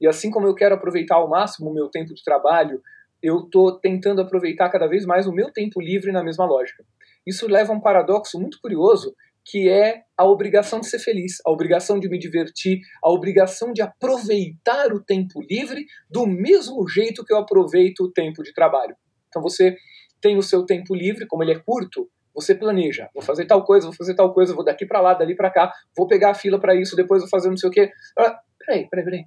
[0.00, 2.80] E assim como eu quero aproveitar ao máximo o meu tempo de trabalho,
[3.22, 6.82] eu estou tentando aproveitar cada vez mais o meu tempo livre na mesma lógica.
[7.26, 11.50] Isso leva a um paradoxo muito curioso, que é a obrigação de ser feliz, a
[11.50, 17.32] obrigação de me divertir, a obrigação de aproveitar o tempo livre do mesmo jeito que
[17.32, 18.96] eu aproveito o tempo de trabalho.
[19.28, 19.76] Então você
[20.20, 23.86] tem o seu tempo livre, como ele é curto, você planeja, vou fazer tal coisa,
[23.86, 26.58] vou fazer tal coisa, vou daqui para lá, dali para cá, vou pegar a fila
[26.58, 27.90] para isso, depois vou fazer não sei o quê.
[28.18, 29.24] Ah, peraí, peraí, peraí.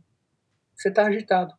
[0.75, 1.53] Você está agitado.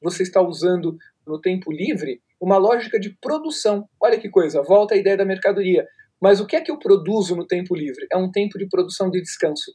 [0.00, 3.86] Você está usando no tempo livre uma lógica de produção.
[4.00, 5.86] Olha que coisa, volta a ideia da mercadoria.
[6.20, 8.06] Mas o que é que eu produzo no tempo livre?
[8.12, 9.72] É um tempo de produção de descanso.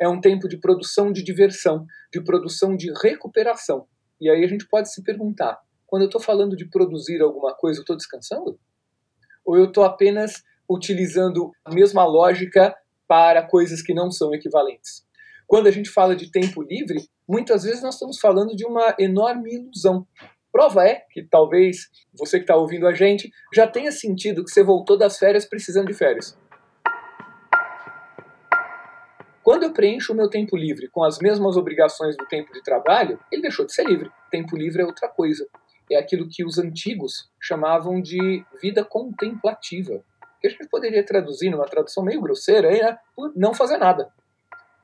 [0.00, 3.86] É um tempo de produção de diversão, de produção de recuperação.
[4.20, 7.80] E aí a gente pode se perguntar: quando eu estou falando de produzir alguma coisa,
[7.80, 8.58] eu estou descansando?
[9.44, 12.74] Ou eu estou apenas utilizando a mesma lógica
[13.06, 15.04] para coisas que não são equivalentes?
[15.46, 19.54] Quando a gente fala de tempo livre, muitas vezes nós estamos falando de uma enorme
[19.54, 20.06] ilusão.
[20.54, 24.62] Prova é que talvez você que está ouvindo a gente já tenha sentido que você
[24.62, 26.38] voltou das férias precisando de férias.
[29.42, 33.18] Quando eu preencho o meu tempo livre com as mesmas obrigações do tempo de trabalho,
[33.32, 34.12] ele deixou de ser livre.
[34.30, 35.44] Tempo livre é outra coisa.
[35.90, 40.04] É aquilo que os antigos chamavam de vida contemplativa.
[40.40, 42.96] Que a gente poderia traduzir numa tradução meio grosseira né?
[43.16, 44.08] Por não fazer nada.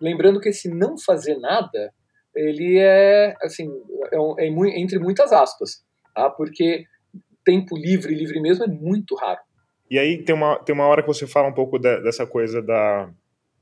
[0.00, 1.94] Lembrando que esse não fazer nada
[2.34, 3.68] ele é, assim,
[4.12, 6.30] é, é entre muitas aspas, tá?
[6.30, 6.84] porque
[7.44, 9.40] tempo livre, livre mesmo, é muito raro.
[9.90, 12.62] E aí tem uma, tem uma hora que você fala um pouco de, dessa coisa
[12.62, 13.10] da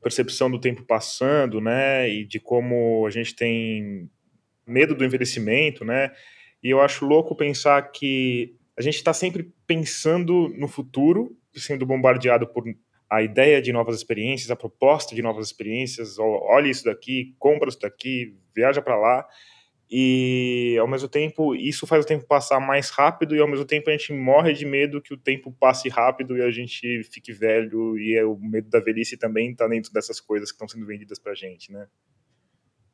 [0.03, 4.09] percepção do tempo passando, né, e de como a gente tem
[4.67, 6.13] medo do envelhecimento, né,
[6.63, 12.47] e eu acho louco pensar que a gente está sempre pensando no futuro, sendo bombardeado
[12.47, 12.65] por
[13.11, 17.81] a ideia de novas experiências, a proposta de novas experiências, olha isso daqui, compra isso
[17.81, 19.27] daqui, viaja para lá,
[19.91, 23.89] e ao mesmo tempo isso faz o tempo passar mais rápido e ao mesmo tempo
[23.89, 27.99] a gente morre de medo que o tempo passe rápido e a gente fique velho
[27.99, 31.19] e é o medo da velhice também está dentro dessas coisas que estão sendo vendidas
[31.19, 31.87] para gente, né?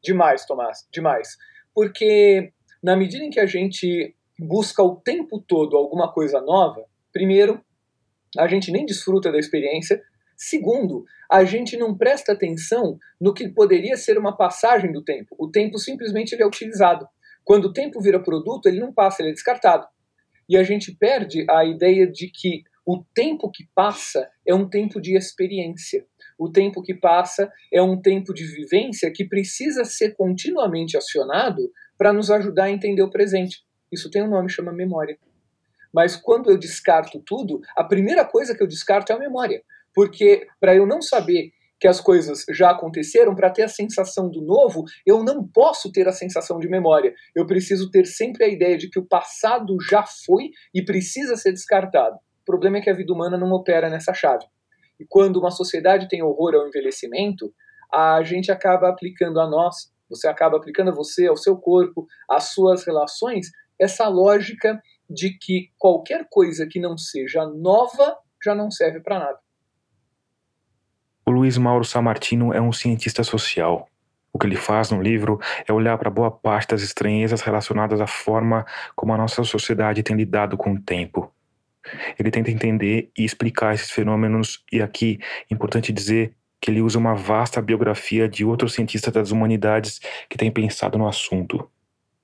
[0.05, 1.37] Demais, Tomás, demais.
[1.75, 7.61] Porque na medida em que a gente busca o tempo todo alguma coisa nova, primeiro,
[8.39, 10.03] a gente nem desfruta da experiência.
[10.37, 15.35] Segundo, a gente não presta atenção no que poderia ser uma passagem do tempo.
[15.39, 17.07] O tempo simplesmente é utilizado.
[17.45, 19.87] Quando o tempo vira produto, ele não passa, ele é descartado.
[20.49, 25.01] E a gente perde a ideia de que o tempo que passa é um tempo
[25.01, 26.05] de experiência.
[26.39, 32.13] O tempo que passa é um tempo de vivência que precisa ser continuamente acionado para
[32.13, 33.65] nos ajudar a entender o presente.
[33.91, 35.17] Isso tem um nome, chama memória.
[35.95, 39.63] Mas quando eu descarto tudo, a primeira coisa que eu descarto é a memória.
[39.95, 44.41] Porque para eu não saber que as coisas já aconteceram, para ter a sensação do
[44.41, 47.15] novo, eu não posso ter a sensação de memória.
[47.35, 51.53] Eu preciso ter sempre a ideia de que o passado já foi e precisa ser
[51.53, 52.17] descartado.
[52.17, 54.47] O problema é que a vida humana não opera nessa chave.
[54.99, 57.53] E quando uma sociedade tem horror ao envelhecimento,
[57.93, 62.53] a gente acaba aplicando a nós, você acaba aplicando a você, ao seu corpo, às
[62.53, 69.01] suas relações, essa lógica de que qualquer coisa que não seja nova já não serve
[69.01, 69.39] para nada.
[71.27, 73.89] O Luiz Mauro Samartino é um cientista social.
[74.33, 78.07] O que ele faz no livro é olhar para boa parte das estranhezas relacionadas à
[78.07, 81.33] forma como a nossa sociedade tem lidado com o tempo.
[82.19, 85.19] Ele tenta entender e explicar esses fenômenos, e aqui
[85.51, 90.37] é importante dizer que ele usa uma vasta biografia de outros cientistas das humanidades que
[90.37, 91.71] têm pensado no assunto.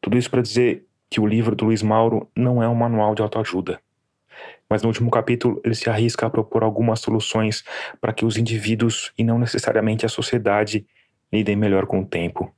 [0.01, 3.23] Tudo isso para dizer que o livro do Luiz Mauro não é um manual de
[3.23, 3.81] autoajuda.
[4.69, 7.65] Mas no último capítulo ele se arrisca a propor algumas soluções
[8.01, 10.87] para que os indivíduos, e não necessariamente a sociedade,
[11.33, 12.55] lidem melhor com o tempo.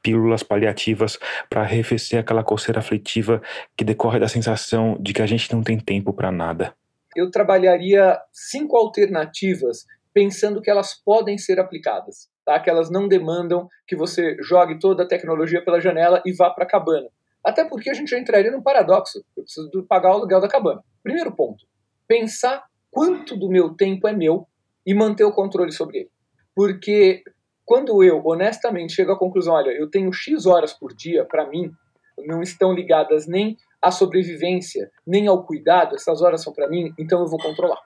[0.00, 3.42] Pílulas paliativas para arrefecer aquela coceira aflitiva
[3.76, 6.72] que decorre da sensação de que a gente não tem tempo para nada.
[7.16, 12.58] Eu trabalharia cinco alternativas pensando que elas podem ser aplicadas, tá?
[12.60, 16.64] que elas não demandam que você jogue toda a tecnologia pela janela e vá para
[16.64, 17.08] a cabana.
[17.44, 19.24] Até porque a gente já entraria num paradoxo.
[19.36, 20.82] Eu preciso pagar o aluguel da cabana.
[21.02, 21.64] Primeiro ponto:
[22.06, 24.46] pensar quanto do meu tempo é meu
[24.86, 26.10] e manter o controle sobre ele.
[26.54, 27.22] Porque
[27.64, 31.70] quando eu honestamente chego à conclusão, olha, eu tenho X horas por dia para mim,
[32.26, 37.20] não estão ligadas nem à sobrevivência, nem ao cuidado, essas horas são para mim, então
[37.20, 37.80] eu vou controlar.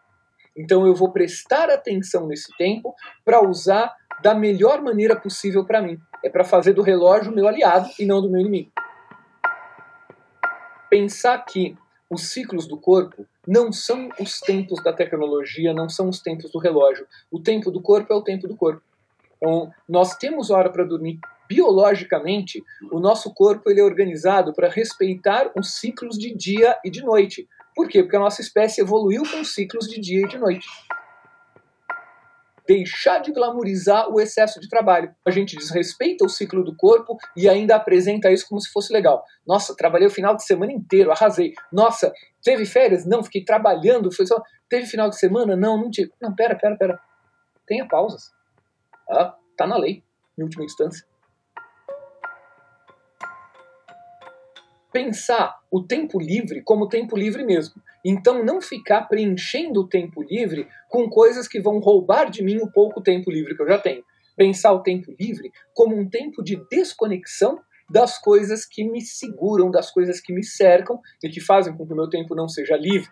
[0.56, 5.98] Então eu vou prestar atenção nesse tempo para usar da melhor maneira possível para mim.
[6.24, 8.72] É para fazer do relógio meu aliado e não do meu inimigo
[10.88, 11.76] pensar que
[12.10, 16.58] os ciclos do corpo não são os tempos da tecnologia, não são os tempos do
[16.58, 17.06] relógio.
[17.30, 18.82] O tempo do corpo é o tempo do corpo.
[19.36, 21.18] Então, nós temos hora para dormir.
[21.48, 27.02] Biologicamente, o nosso corpo ele é organizado para respeitar os ciclos de dia e de
[27.02, 27.46] noite.
[27.74, 28.02] Por quê?
[28.02, 30.66] Porque a nossa espécie evoluiu com ciclos de dia e de noite
[32.66, 35.14] deixar de glamorizar o excesso de trabalho.
[35.24, 39.22] A gente desrespeita o ciclo do corpo e ainda apresenta isso como se fosse legal.
[39.46, 41.52] Nossa, trabalhei o final de semana inteiro, arrasei.
[41.72, 43.06] Nossa, teve férias?
[43.06, 44.12] Não, fiquei trabalhando.
[44.12, 44.40] Foi só...
[44.68, 45.54] Teve final de semana?
[45.54, 46.10] Não, não tive.
[46.20, 47.00] Não, pera, pera, pera.
[47.66, 48.32] Tenha pausas.
[49.08, 50.02] Ah, tá na lei,
[50.38, 51.06] em última instância.
[54.94, 57.82] Pensar o tempo livre como tempo livre mesmo.
[58.04, 62.70] Então, não ficar preenchendo o tempo livre com coisas que vão roubar de mim o
[62.70, 64.04] pouco tempo livre que eu já tenho.
[64.36, 67.58] Pensar o tempo livre como um tempo de desconexão
[67.90, 71.92] das coisas que me seguram, das coisas que me cercam e que fazem com que
[71.92, 73.10] o meu tempo não seja livre.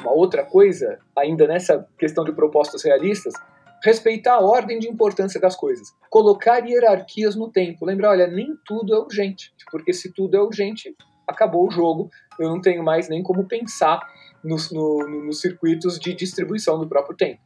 [0.00, 3.34] Uma outra coisa, ainda nessa questão de propostas realistas,
[3.82, 8.94] respeitar a ordem de importância das coisas, colocar hierarquias no tempo, lembrar, olha, nem tudo
[8.94, 10.94] é urgente, porque se tudo é urgente,
[11.26, 14.00] acabou o jogo, eu não tenho mais nem como pensar
[14.42, 17.40] nos, no, nos circuitos de distribuição do próprio tempo.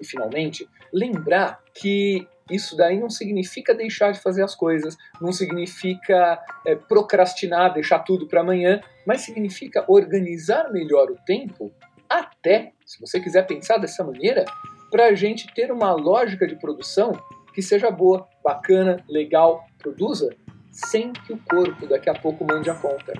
[0.00, 6.42] E finalmente, lembrar que isso daí não significa deixar de fazer as coisas, não significa
[6.66, 11.72] é, procrastinar, deixar tudo para amanhã, mas significa organizar melhor o tempo
[12.08, 14.44] até, se você quiser pensar dessa maneira,
[14.90, 17.12] para a gente ter uma lógica de produção
[17.54, 20.34] que seja boa, bacana, legal, produza,
[20.72, 23.12] sem que o corpo daqui a pouco mande a conta.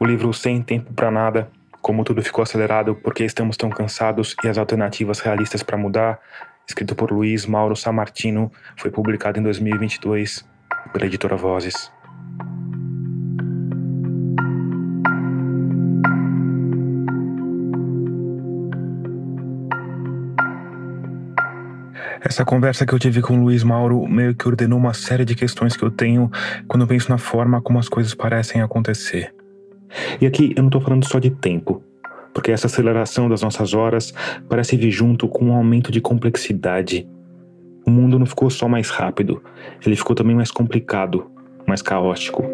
[0.00, 1.50] O livro Sem Tempo para Nada,
[1.82, 6.18] como tudo ficou acelerado, porque estamos tão cansados e as alternativas realistas para mudar,
[6.66, 10.42] escrito por Luiz Mauro Samartino, foi publicado em 2022
[10.90, 11.92] pela editora Vozes.
[22.24, 25.34] Essa conversa que eu tive com o Luiz Mauro meio que ordenou uma série de
[25.34, 26.30] questões que eu tenho
[26.68, 29.34] quando eu penso na forma como as coisas parecem acontecer.
[30.20, 31.82] E aqui eu não estou falando só de tempo,
[32.32, 34.14] porque essa aceleração das nossas horas
[34.48, 37.08] parece vir junto com um aumento de complexidade.
[37.84, 39.42] O mundo não ficou só mais rápido,
[39.84, 41.28] ele ficou também mais complicado,
[41.66, 42.44] mais caótico.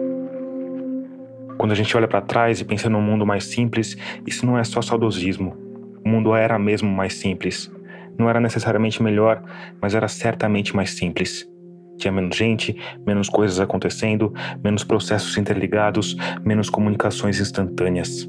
[1.58, 4.64] Quando a gente olha para trás e pensa num mundo mais simples, isso não é
[4.64, 5.54] só saudosismo.
[6.02, 7.70] O mundo era mesmo mais simples.
[8.18, 9.42] Não era necessariamente melhor,
[9.80, 11.48] mas era certamente mais simples.
[11.98, 18.28] Tinha menos gente, menos coisas acontecendo, menos processos interligados, menos comunicações instantâneas.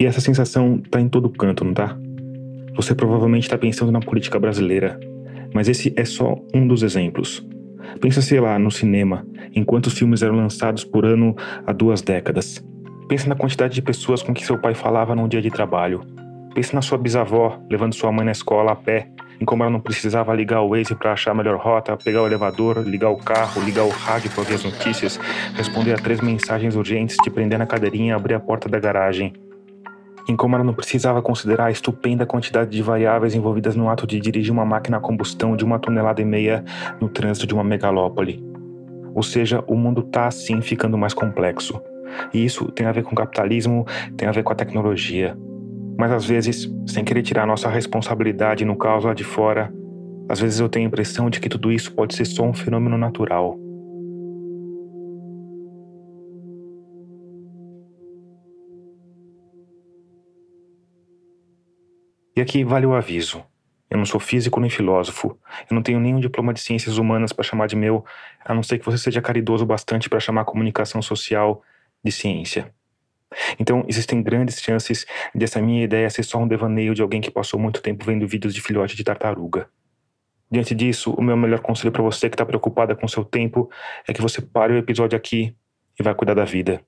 [0.00, 1.96] E essa sensação tá em todo canto, não tá?
[2.74, 4.98] Você provavelmente está pensando na política brasileira,
[5.54, 7.46] mas esse é só um dos exemplos.
[8.00, 12.64] Pensa, sei lá, no cinema, em quantos filmes eram lançados por ano há duas décadas.
[13.10, 16.00] Pense na quantidade de pessoas com que seu pai falava num dia de trabalho.
[16.54, 19.08] Pense na sua bisavó levando sua mãe na escola a pé,
[19.40, 22.26] em como ela não precisava ligar o Waze para achar a melhor rota, pegar o
[22.28, 25.18] elevador, ligar o carro, ligar o rádio para ver as notícias,
[25.56, 29.32] responder a três mensagens urgentes, te prender na cadeirinha e abrir a porta da garagem.
[30.28, 34.20] Em como ela não precisava considerar a estupenda quantidade de variáveis envolvidas no ato de
[34.20, 36.64] dirigir uma máquina a combustão de uma tonelada e meia
[37.00, 38.40] no trânsito de uma megalópole.
[39.12, 41.82] Ou seja, o mundo está assim ficando mais complexo.
[42.32, 43.84] E isso tem a ver com o capitalismo,
[44.16, 45.36] tem a ver com a tecnologia.
[45.98, 49.72] Mas às vezes, sem querer tirar nossa responsabilidade no caos lá de fora,
[50.28, 52.96] às vezes eu tenho a impressão de que tudo isso pode ser só um fenômeno
[52.96, 53.58] natural.
[62.36, 63.44] E aqui vale o aviso.
[63.90, 65.36] Eu não sou físico nem filósofo.
[65.68, 68.04] Eu não tenho nenhum diploma de ciências humanas para chamar de meu,
[68.42, 71.60] a não ser que você seja caridoso bastante para chamar comunicação social
[72.04, 72.72] de ciência.
[73.58, 77.60] Então, existem grandes chances dessa minha ideia ser só um devaneio de alguém que passou
[77.60, 79.68] muito tempo vendo vídeos de filhote de tartaruga.
[80.50, 83.70] Diante disso, o meu melhor conselho para você que está preocupada com seu tempo
[84.08, 85.54] é que você pare o episódio aqui
[85.98, 86.80] e vá cuidar da vida.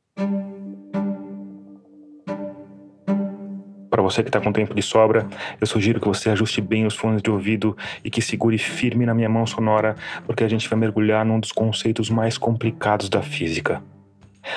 [3.88, 5.28] Para você que está com tempo de sobra,
[5.60, 9.14] eu sugiro que você ajuste bem os fones de ouvido e que segure firme na
[9.14, 9.94] minha mão sonora,
[10.24, 13.82] porque a gente vai mergulhar num dos conceitos mais complicados da física.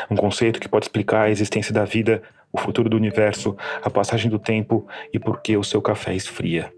[0.10, 2.22] Um conceito que pode explicar a existência da vida,
[2.52, 6.72] o futuro do universo, a passagem do tempo e por que o seu café esfria.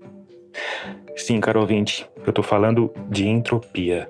[1.16, 4.10] Sim, caro ouvinte, eu estou falando de entropia.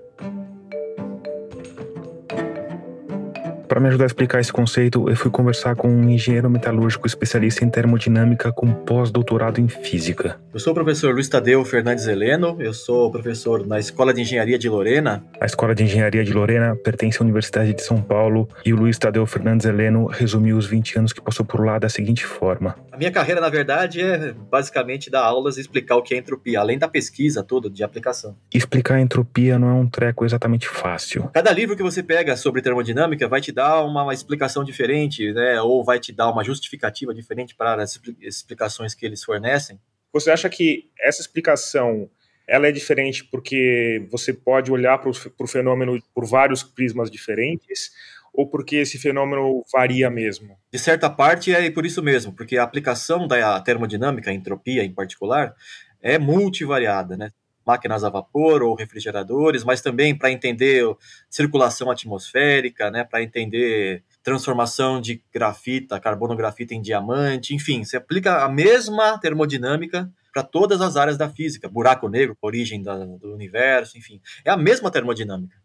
[3.68, 7.65] Para me ajudar a explicar esse conceito, eu fui conversar com um engenheiro metalúrgico especialista
[7.65, 10.39] em termodinâmica com pós-doutorado em física.
[10.53, 14.57] Eu sou o professor Luiz Tadeu Fernandes Heleno, eu sou professor na Escola de Engenharia
[14.57, 15.22] de Lorena.
[15.41, 18.97] A Escola de Engenharia de Lorena pertence à Universidade de São Paulo e o Luiz
[18.97, 22.76] Tadeu Fernandes Heleno resumiu os 20 anos que passou por lá da seguinte forma.
[22.89, 26.61] A minha carreira, na verdade, é basicamente dar aulas e explicar o que é entropia,
[26.61, 28.36] além da pesquisa toda de aplicação.
[28.51, 31.30] Explicar a entropia não é um treco exatamente fácil.
[31.34, 35.60] Cada livro que você pega sobre termodinâmica vai te dar uma, explicação diferente, né?
[35.60, 39.80] Ou vai te dar uma justificativa diferente para as explicações que eles fornecem.
[40.14, 42.08] Você acha que essa explicação
[42.47, 47.91] ela é diferente porque você pode olhar para o fenômeno por vários prismas diferentes
[48.32, 50.55] ou porque esse fenômeno varia mesmo?
[50.72, 54.93] De certa parte é por isso mesmo, porque a aplicação da termodinâmica, a entropia em
[54.93, 55.55] particular,
[55.99, 57.32] é multivariada, né?
[57.68, 60.84] Máquinas a vapor ou refrigeradores, mas também para entender
[61.30, 68.43] circulação atmosférica, né, para entender transformação de grafita, carbono grafita em diamante, enfim, você aplica
[68.43, 73.97] a mesma termodinâmica para todas as áreas da física, buraco negro, origem da, do universo,
[73.97, 75.57] enfim, é a mesma termodinâmica.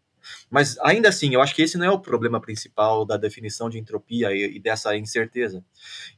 [0.49, 3.77] Mas ainda assim, eu acho que esse não é o problema principal da definição de
[3.77, 5.63] entropia e, e dessa incerteza.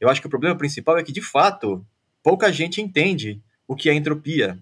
[0.00, 1.84] Eu acho que o problema principal é que, de fato,
[2.22, 4.58] pouca gente entende o que é entropia.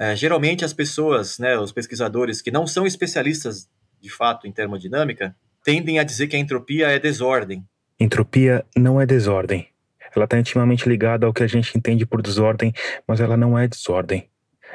[0.00, 3.68] É, geralmente as pessoas, né, os pesquisadores que não são especialistas
[4.00, 7.62] de fato em termodinâmica, tendem a dizer que a entropia é desordem.
[8.00, 9.68] Entropia não é desordem.
[10.16, 12.72] Ela está intimamente ligada ao que a gente entende por desordem,
[13.06, 14.26] mas ela não é desordem.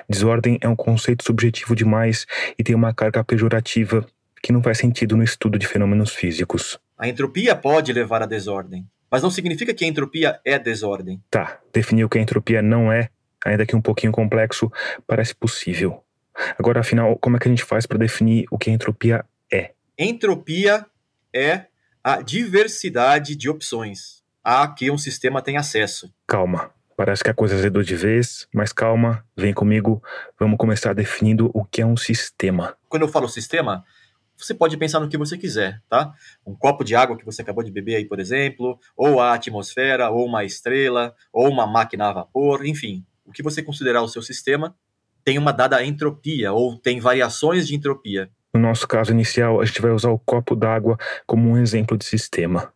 [0.08, 4.06] Desordem é um conceito subjetivo demais e tem uma carga pejorativa
[4.44, 6.80] que não faz sentido no estudo de fenômenos físicos.
[6.96, 11.20] A entropia pode levar à desordem, mas não significa que a entropia é desordem.
[11.32, 13.10] Tá, definir o que a entropia não é
[13.46, 14.72] ainda que um pouquinho complexo,
[15.06, 16.04] parece possível.
[16.58, 19.72] Agora, afinal, como é que a gente faz para definir o que a entropia é?
[19.98, 20.86] Entropia
[21.34, 21.68] é
[22.04, 26.14] a diversidade de opções a que um sistema tem acesso.
[26.28, 26.72] Calma.
[26.98, 30.02] Parece que a coisa azedou de vez, mas calma, vem comigo,
[30.40, 32.78] vamos começar definindo o que é um sistema.
[32.88, 33.84] Quando eu falo sistema,
[34.38, 36.14] você pode pensar no que você quiser, tá?
[36.46, 40.10] Um copo de água que você acabou de beber aí, por exemplo, ou a atmosfera,
[40.10, 44.22] ou uma estrela, ou uma máquina a vapor, enfim o que você considerar o seu
[44.22, 44.76] sistema
[45.24, 48.30] tem uma dada entropia ou tem variações de entropia.
[48.54, 52.06] No nosso caso inicial, a gente vai usar o copo d'água como um exemplo de
[52.06, 52.72] sistema.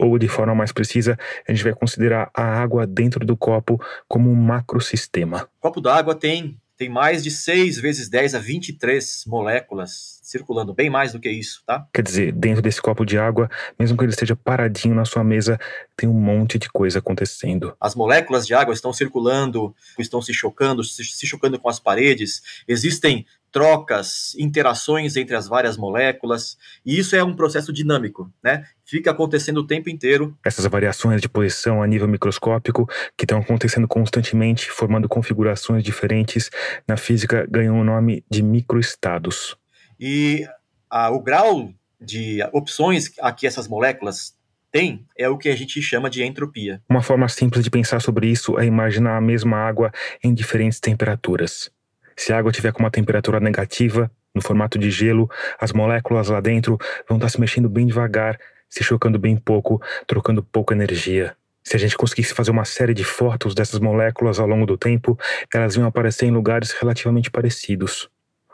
[0.00, 4.30] Ou, de forma mais precisa, a gente vai considerar a água dentro do copo como
[4.30, 5.48] um macrosistema.
[5.58, 10.90] O copo d'água tem tem mais de 6 vezes 10 a 23 moléculas circulando, bem
[10.90, 11.86] mais do que isso, tá?
[11.94, 15.60] Quer dizer, dentro desse copo de água, mesmo que ele esteja paradinho na sua mesa,
[15.96, 17.76] tem um monte de coisa acontecendo.
[17.80, 22.42] As moléculas de água estão circulando, estão se chocando, se, se chocando com as paredes.
[22.66, 28.64] Existem trocas, interações entre as várias moléculas, e isso é um processo dinâmico, né?
[28.84, 30.36] Fica acontecendo o tempo inteiro.
[30.44, 36.50] Essas variações de posição a nível microscópico, que estão acontecendo constantemente, formando configurações diferentes,
[36.88, 39.56] na física ganham o nome de microestados.
[40.00, 40.46] E
[40.90, 44.34] a, o grau de opções a que essas moléculas
[44.72, 46.82] têm é o que a gente chama de entropia.
[46.88, 49.92] Uma forma simples de pensar sobre isso é imaginar a mesma água
[50.24, 51.70] em diferentes temperaturas.
[52.16, 56.40] Se a água tiver com uma temperatura negativa, no formato de gelo, as moléculas lá
[56.40, 58.38] dentro vão estar se mexendo bem devagar,
[58.68, 61.36] se chocando bem pouco, trocando pouca energia.
[61.62, 65.18] Se a gente conseguisse fazer uma série de fotos dessas moléculas ao longo do tempo,
[65.52, 68.10] elas iam aparecer em lugares relativamente parecidos.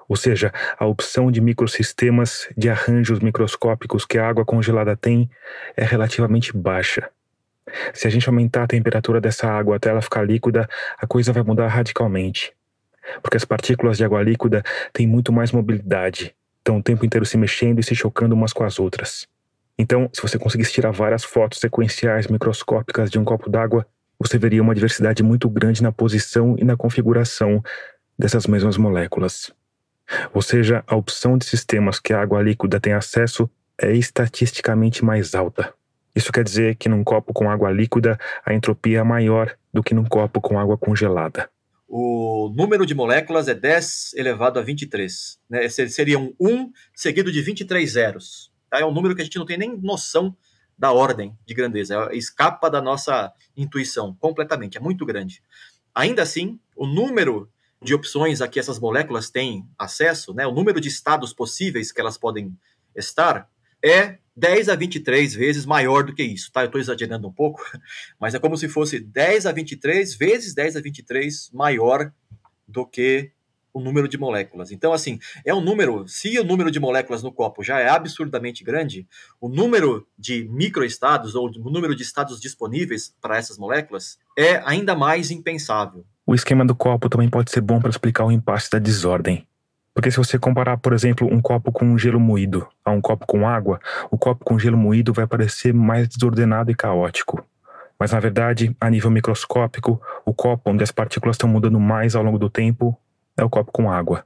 [0.09, 5.31] Ou seja, a opção de microsistemas de arranjos microscópicos que a água congelada tem
[5.77, 7.09] é relativamente baixa.
[7.93, 11.43] Se a gente aumentar a temperatura dessa água até ela ficar líquida, a coisa vai
[11.43, 12.58] mudar radicalmente
[13.23, 17.37] porque as partículas de água líquida têm muito mais mobilidade, estão o tempo inteiro se
[17.37, 19.27] mexendo e se chocando umas com as outras.
[19.79, 23.87] Então, se você conseguisse tirar várias fotos sequenciais microscópicas de um copo d'água,
[24.19, 27.63] você veria uma diversidade muito grande na posição e na configuração
[28.19, 29.53] dessas mesmas moléculas.
[30.35, 33.49] Ou seja, a opção de sistemas que a água líquida tem acesso
[33.81, 35.73] é estatisticamente mais alta.
[36.17, 39.95] Isso quer dizer que num copo com água líquida a entropia é maior do que
[39.95, 41.49] num copo com água congelada
[41.89, 45.41] o número de moléculas é 10 elevado a 23.
[45.49, 45.69] Né?
[45.69, 48.53] Seria um 1 seguido de 23 zeros.
[48.69, 48.81] Tá?
[48.81, 50.37] É um número que a gente não tem nem noção
[50.79, 52.09] da ordem de grandeza.
[52.11, 54.77] É, escapa da nossa intuição completamente.
[54.77, 55.43] É muito grande.
[55.95, 57.51] Ainda assim, o número
[57.83, 62.01] de opções a que essas moléculas têm acesso, né, o número de estados possíveis que
[62.01, 62.57] elas podem
[62.95, 63.49] estar,
[63.85, 66.63] é 10 a 23 vezes maior do que isso, tá?
[66.63, 67.63] Eu estou exagerando um pouco,
[68.21, 72.13] mas é como se fosse 10 a 23 vezes 10 a 23 maior
[72.67, 73.33] do que
[73.73, 74.71] o número de moléculas.
[74.71, 76.07] Então, assim, é um número.
[76.07, 79.07] Se o número de moléculas no copo já é absurdamente grande,
[79.41, 84.95] o número de microestados ou o número de estados disponíveis para essas moléculas é ainda
[84.95, 86.05] mais impensável.
[86.27, 89.48] O esquema do copo também pode ser bom para explicar o impasse da desordem.
[89.99, 93.49] Porque se você comparar, por exemplo, um copo com gelo moído a um copo com
[93.49, 93.81] água,
[94.13, 97.45] o copo com gelo moído vai parecer mais desordenado e caótico.
[97.99, 102.23] Mas na verdade, a nível microscópico, o copo onde as partículas estão mudando mais ao
[102.23, 102.97] longo do tempo
[103.37, 104.25] é o copo com água.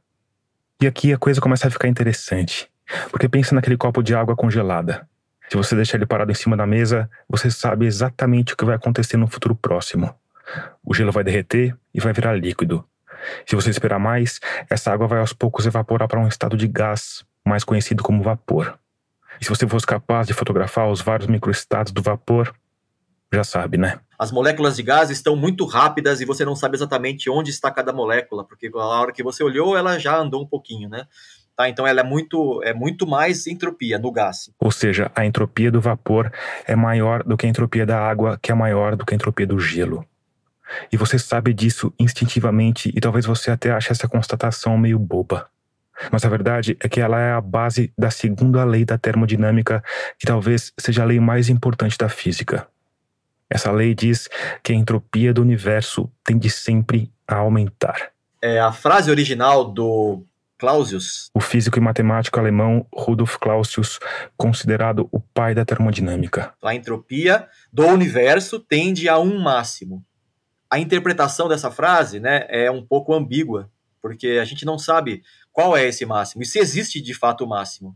[0.78, 2.68] E aqui a coisa começa a ficar interessante.
[3.10, 5.08] Porque pensa naquele copo de água congelada.
[5.48, 8.74] Se você deixar ele parado em cima da mesa, você sabe exatamente o que vai
[8.74, 10.14] acontecer no futuro próximo.
[10.84, 12.84] O gelo vai derreter e vai virar líquido.
[13.46, 17.24] Se você esperar mais, essa água vai aos poucos evaporar para um estado de gás,
[17.44, 18.78] mais conhecido como vapor.
[19.40, 22.54] E se você fosse capaz de fotografar os vários microestados do vapor,
[23.32, 23.98] já sabe, né?
[24.18, 27.92] As moléculas de gás estão muito rápidas e você não sabe exatamente onde está cada
[27.92, 31.06] molécula, porque na hora que você olhou, ela já andou um pouquinho, né?
[31.56, 34.50] Tá, então ela é muito, é muito mais entropia no gás.
[34.58, 36.32] Ou seja, a entropia do vapor
[36.66, 39.46] é maior do que a entropia da água, que é maior do que a entropia
[39.46, 40.06] do gelo.
[40.90, 45.48] E você sabe disso instintivamente e talvez você até ache essa constatação meio boba.
[46.10, 49.82] Mas a verdade é que ela é a base da segunda lei da termodinâmica,
[50.18, 52.66] que talvez seja a lei mais importante da física.
[53.48, 54.28] Essa lei diz
[54.62, 58.10] que a entropia do universo tende sempre a aumentar.
[58.40, 60.24] É a frase original do
[60.58, 61.28] Clausius.
[61.34, 64.00] O físico e matemático alemão Rudolf Clausius,
[64.36, 66.54] considerado o pai da termodinâmica.
[66.62, 70.04] A entropia do universo tende a um máximo
[70.72, 73.70] a interpretação dessa frase né, é um pouco ambígua,
[74.00, 77.46] porque a gente não sabe qual é esse máximo e se existe de fato o
[77.46, 77.94] máximo.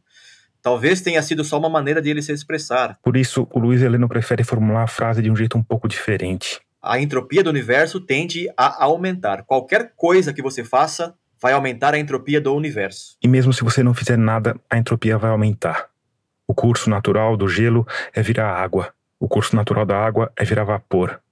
[0.60, 2.98] Talvez tenha sido só uma maneira de ele se expressar.
[3.02, 6.60] Por isso, o Luiz Heleno prefere formular a frase de um jeito um pouco diferente.
[6.82, 9.44] A entropia do universo tende a aumentar.
[9.44, 13.16] Qualquer coisa que você faça vai aumentar a entropia do universo.
[13.22, 15.88] E mesmo se você não fizer nada, a entropia vai aumentar.
[16.46, 18.92] O curso natural do gelo é virar água.
[19.18, 21.22] O curso natural da água é virar vapor.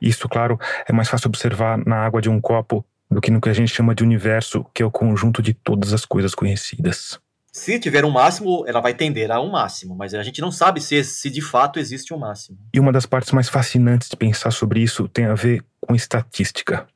[0.00, 3.48] Isso, claro, é mais fácil observar na água de um copo do que no que
[3.48, 7.18] a gente chama de universo, que é o conjunto de todas as coisas conhecidas.
[7.52, 10.80] Se tiver um máximo, ela vai tender a um máximo, mas a gente não sabe
[10.80, 12.56] se, se de fato existe um máximo.
[12.72, 16.86] E uma das partes mais fascinantes de pensar sobre isso tem a ver com estatística.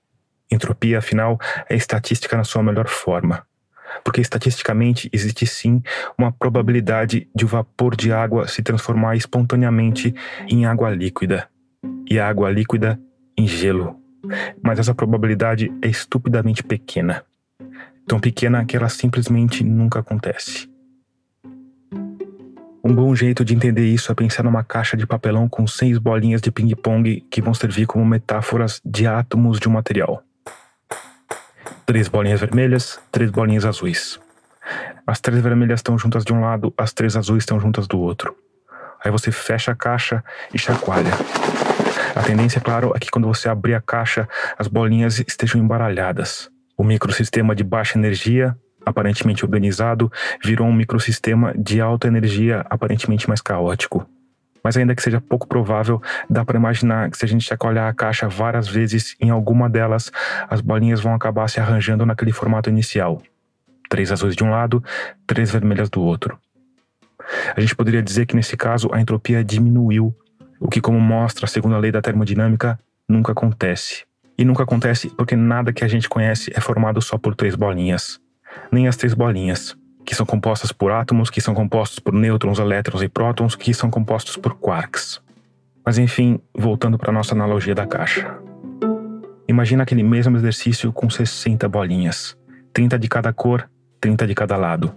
[0.48, 3.44] Entropia, afinal, é estatística na sua melhor forma.
[4.04, 5.82] Porque estatisticamente existe sim
[6.16, 10.14] uma probabilidade de o vapor de água se transformar espontaneamente
[10.48, 11.48] em água líquida
[12.08, 13.00] e a água líquida
[13.36, 13.96] em gelo.
[14.62, 17.24] Mas essa probabilidade é estupidamente pequena.
[18.06, 20.68] Tão pequena que ela simplesmente nunca acontece.
[22.86, 26.42] Um bom jeito de entender isso é pensar numa caixa de papelão com seis bolinhas
[26.42, 30.22] de ping-pong que vão servir como metáforas de átomos de um material.
[31.86, 34.20] Três bolinhas vermelhas, três bolinhas azuis.
[35.06, 38.36] As três vermelhas estão juntas de um lado, as três azuis estão juntas do outro.
[39.02, 40.22] Aí você fecha a caixa
[40.52, 41.12] e chacoalha.
[42.14, 46.48] A tendência, claro, é que quando você abrir a caixa, as bolinhas estejam embaralhadas.
[46.76, 48.56] O microsistema de baixa energia,
[48.86, 50.10] aparentemente organizado,
[50.42, 54.06] virou um microsistema de alta energia, aparentemente mais caótico.
[54.62, 56.00] Mas ainda que seja pouco provável,
[56.30, 60.12] dá para imaginar que se a gente chacoalhar a caixa várias vezes, em alguma delas,
[60.48, 63.20] as bolinhas vão acabar se arranjando naquele formato inicial.
[63.90, 64.82] Três azuis de um lado,
[65.26, 66.38] três vermelhas do outro.
[67.56, 70.14] A gente poderia dizer que nesse caso a entropia diminuiu,
[70.64, 74.04] o que, como mostra a segunda lei da termodinâmica, nunca acontece.
[74.36, 78.18] E nunca acontece porque nada que a gente conhece é formado só por três bolinhas.
[78.72, 83.02] Nem as três bolinhas que são compostas por átomos, que são compostos por nêutrons, elétrons
[83.02, 85.20] e prótons, que são compostos por quarks.
[85.84, 88.34] Mas enfim, voltando para nossa analogia da caixa.
[89.46, 92.36] Imagina aquele mesmo exercício com 60 bolinhas,
[92.72, 93.68] 30 de cada cor,
[94.00, 94.94] 30 de cada lado.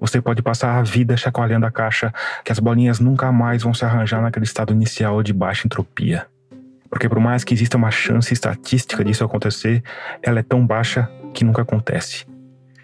[0.00, 2.12] Você pode passar a vida chacoalhando a caixa,
[2.44, 6.26] que as bolinhas nunca mais vão se arranjar naquele estado inicial de baixa entropia.
[6.90, 9.82] Porque por mais que exista uma chance estatística disso acontecer,
[10.22, 12.26] ela é tão baixa que nunca acontece.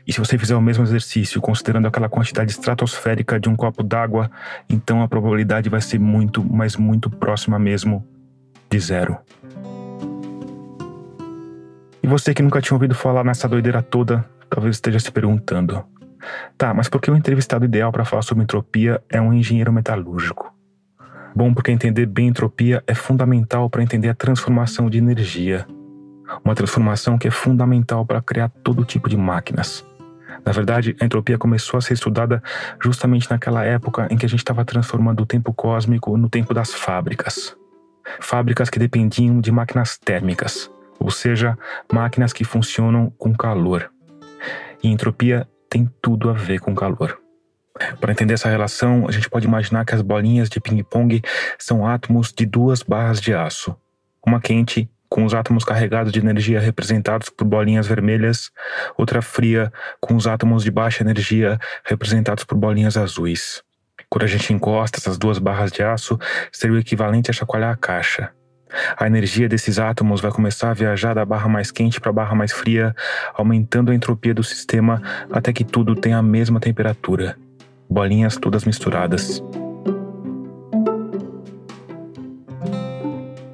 [0.07, 4.31] E se você fizer o mesmo exercício, considerando aquela quantidade estratosférica de um copo d'água,
[4.69, 8.07] então a probabilidade vai ser muito, mas muito próxima mesmo
[8.71, 9.17] de zero.
[12.03, 15.83] E você que nunca tinha ouvido falar nessa doideira toda, talvez esteja se perguntando:
[16.57, 20.53] tá, mas por que o entrevistado ideal para falar sobre entropia é um engenheiro metalúrgico?
[21.35, 25.67] Bom, porque entender bem entropia é fundamental para entender a transformação de energia.
[26.45, 29.85] Uma transformação que é fundamental para criar todo tipo de máquinas.
[30.45, 32.43] Na verdade, a entropia começou a ser estudada
[32.81, 36.73] justamente naquela época em que a gente estava transformando o tempo cósmico no tempo das
[36.73, 37.57] fábricas.
[38.21, 40.71] Fábricas que dependiam de máquinas térmicas,
[41.01, 41.59] ou seja,
[41.93, 43.91] máquinas que funcionam com calor.
[44.83, 47.19] E entropia tem tudo a ver com calor.
[48.01, 51.21] Para entender essa relação, a gente pode imaginar que as bolinhas de ping-pong
[51.59, 53.77] são átomos de duas barras de aço,
[54.25, 58.53] uma quente com os átomos carregados de energia representados por bolinhas vermelhas,
[58.97, 63.61] outra fria, com os átomos de baixa energia representados por bolinhas azuis.
[64.09, 66.17] Quando a gente encosta essas duas barras de aço,
[66.53, 68.33] seria o equivalente a chacoalhar a caixa.
[68.97, 72.35] A energia desses átomos vai começar a viajar da barra mais quente para a barra
[72.35, 72.95] mais fria,
[73.35, 75.01] aumentando a entropia do sistema
[75.31, 77.37] até que tudo tenha a mesma temperatura.
[77.89, 79.43] Bolinhas todas misturadas.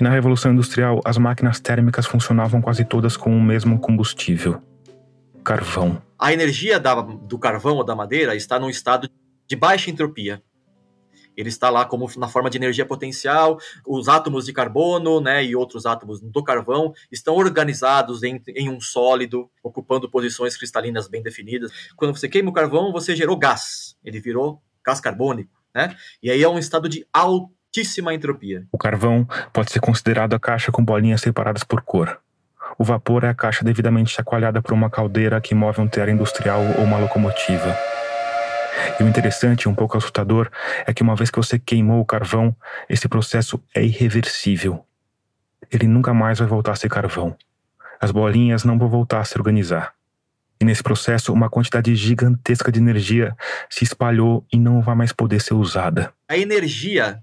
[0.00, 4.62] Na Revolução Industrial, as máquinas térmicas funcionavam quase todas com o mesmo combustível:
[5.44, 6.00] carvão.
[6.18, 9.10] A energia da, do carvão ou da madeira está num estado
[9.46, 10.42] de baixa entropia.
[11.41, 15.57] Ele está lá como na forma de energia potencial, os átomos de carbono né, e
[15.57, 21.72] outros átomos do carvão estão organizados em, em um sólido, ocupando posições cristalinas bem definidas.
[21.97, 25.51] Quando você queima o carvão, você gerou gás, ele virou gás carbônico.
[25.74, 25.97] Né?
[26.22, 28.66] E aí é um estado de altíssima entropia.
[28.70, 32.20] O carvão pode ser considerado a caixa com bolinhas separadas por cor.
[32.78, 36.61] O vapor é a caixa devidamente chacoalhada por uma caldeira que move um tear industrial
[36.78, 37.76] ou uma locomotiva.
[38.98, 40.50] E o interessante um pouco assustador
[40.86, 42.54] é que uma vez que você queimou o carvão,
[42.88, 44.84] esse processo é irreversível.
[45.70, 47.36] Ele nunca mais vai voltar a ser carvão.
[48.00, 49.94] As bolinhas não vão voltar a se organizar.
[50.60, 53.34] E nesse processo, uma quantidade gigantesca de energia
[53.68, 56.12] se espalhou e não vai mais poder ser usada.
[56.28, 57.22] A energia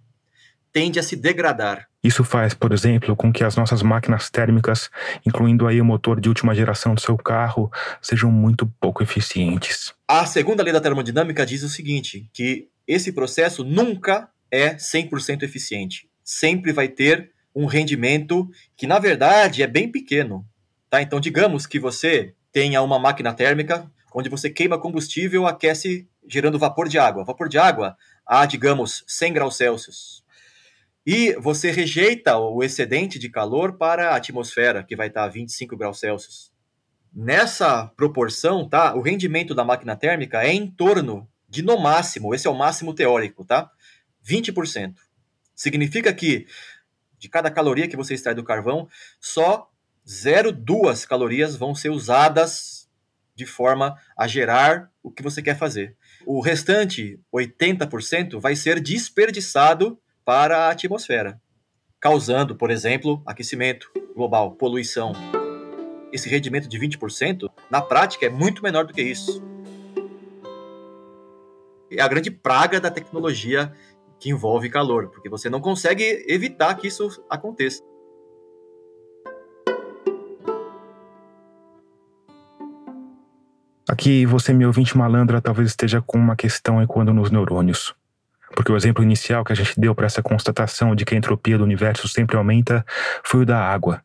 [0.77, 1.87] tende a se degradar.
[2.03, 4.91] Isso faz, por exemplo, com que as nossas máquinas térmicas,
[5.25, 9.91] incluindo aí o motor de última geração do seu carro, sejam muito pouco eficientes.
[10.07, 16.07] A segunda lei da termodinâmica diz o seguinte, que esse processo nunca é 100% eficiente.
[16.23, 20.45] Sempre vai ter um rendimento que, na verdade, é bem pequeno.
[20.91, 21.01] Tá?
[21.01, 26.87] Então, digamos que você tenha uma máquina térmica onde você queima combustível, aquece gerando vapor
[26.87, 27.25] de água.
[27.25, 27.97] Vapor de água
[28.27, 30.26] a, digamos, 100 graus Celsius.
[31.09, 35.77] E você rejeita o excedente de calor para a atmosfera, que vai estar a 25
[35.77, 36.51] graus Celsius.
[37.15, 38.93] Nessa proporção, tá?
[38.93, 42.93] O rendimento da máquina térmica é em torno de, no máximo, esse é o máximo
[42.93, 43.71] teórico, tá?
[44.27, 44.95] 20%.
[45.55, 46.45] Significa que
[47.17, 49.71] de cada caloria que você extrai do carvão, só
[50.05, 52.89] 0,2 calorias vão ser usadas
[53.33, 55.95] de forma a gerar o que você quer fazer.
[56.25, 59.97] O restante, 80%, vai ser desperdiçado
[60.27, 61.39] para a atmosfera,
[62.01, 65.13] causando, por exemplo, aquecimento global, poluição.
[66.11, 69.41] Esse rendimento de 20%, na prática, é muito menor do que isso.
[71.89, 73.73] É a grande praga da tecnologia
[74.19, 77.81] que envolve calor, porque você não consegue evitar que isso aconteça.
[83.89, 87.95] Aqui você, meu ouvinte malandra, talvez esteja com uma questão ecoando nos neurônios.
[88.55, 91.57] Porque o exemplo inicial que a gente deu para essa constatação de que a entropia
[91.57, 92.85] do universo sempre aumenta
[93.23, 94.01] foi o da água.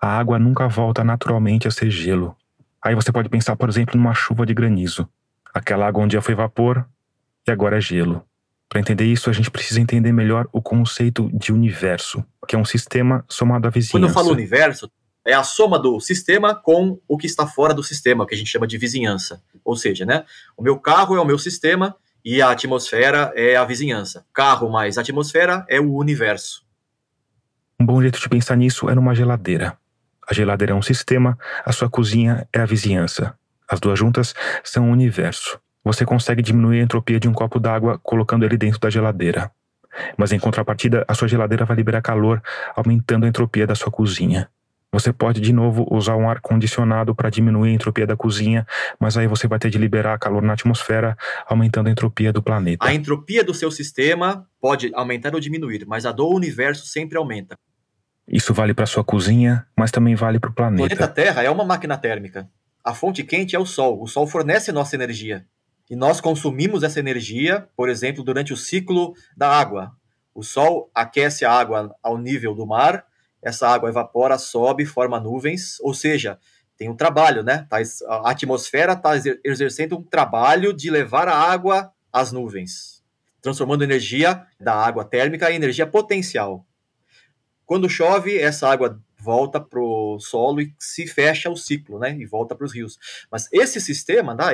[0.00, 2.36] A água nunca volta naturalmente a ser gelo.
[2.82, 5.08] Aí você pode pensar, por exemplo, numa chuva de granizo.
[5.52, 6.86] Aquela água um dia foi vapor
[7.46, 8.24] e agora é gelo.
[8.68, 12.64] Para entender isso, a gente precisa entender melhor o conceito de universo, que é um
[12.64, 13.98] sistema somado à vizinhança.
[13.98, 14.90] Quando eu falo universo,
[15.26, 18.38] é a soma do sistema com o que está fora do sistema, o que a
[18.38, 19.42] gente chama de vizinhança.
[19.64, 20.24] Ou seja, né,
[20.56, 24.24] o meu carro é o meu sistema e a atmosfera é a vizinhança.
[24.32, 26.64] Carro mais atmosfera é o universo.
[27.78, 29.76] Um bom jeito de pensar nisso é numa geladeira.
[30.28, 33.34] A geladeira é um sistema, a sua cozinha é a vizinhança.
[33.68, 35.58] As duas juntas são o universo.
[35.82, 39.50] Você consegue diminuir a entropia de um copo d'água colocando ele dentro da geladeira.
[40.16, 42.42] Mas em contrapartida, a sua geladeira vai liberar calor,
[42.76, 44.48] aumentando a entropia da sua cozinha.
[44.92, 48.66] Você pode de novo usar um ar condicionado para diminuir a entropia da cozinha,
[48.98, 51.16] mas aí você vai ter de liberar calor na atmosfera,
[51.46, 52.84] aumentando a entropia do planeta.
[52.84, 57.56] A entropia do seu sistema pode aumentar ou diminuir, mas a do universo sempre aumenta.
[58.26, 60.82] Isso vale para sua cozinha, mas também vale para o planeta.
[60.82, 62.48] O planeta Terra é uma máquina térmica.
[62.84, 64.02] A fonte quente é o Sol.
[64.02, 65.44] O Sol fornece nossa energia.
[65.88, 69.92] E nós consumimos essa energia, por exemplo, durante o ciclo da água.
[70.34, 73.04] O Sol aquece a água ao nível do mar
[73.42, 76.38] essa água evapora, sobe, forma nuvens, ou seja,
[76.76, 77.66] tem um trabalho, né?
[77.68, 77.78] Tá
[78.08, 79.12] a atmosfera está
[79.44, 83.02] exercendo um trabalho de levar a água às nuvens,
[83.42, 86.64] transformando energia da água térmica em energia potencial.
[87.66, 92.16] Quando chove, essa água volta para o solo e se fecha o ciclo, né?
[92.16, 92.98] E volta para os rios.
[93.30, 94.44] Mas esse sistema, né?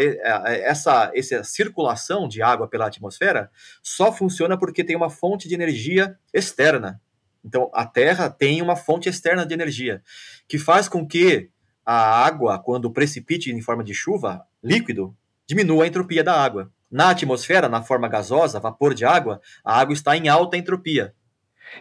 [0.64, 3.50] essa, essa circulação de água pela atmosfera,
[3.82, 7.00] só funciona porque tem uma fonte de energia externa,
[7.46, 10.02] então, a Terra tem uma fonte externa de energia,
[10.48, 11.48] que faz com que
[11.84, 15.16] a água, quando precipite em forma de chuva, líquido,
[15.46, 16.72] diminua a entropia da água.
[16.90, 21.14] Na atmosfera, na forma gasosa, vapor de água, a água está em alta entropia.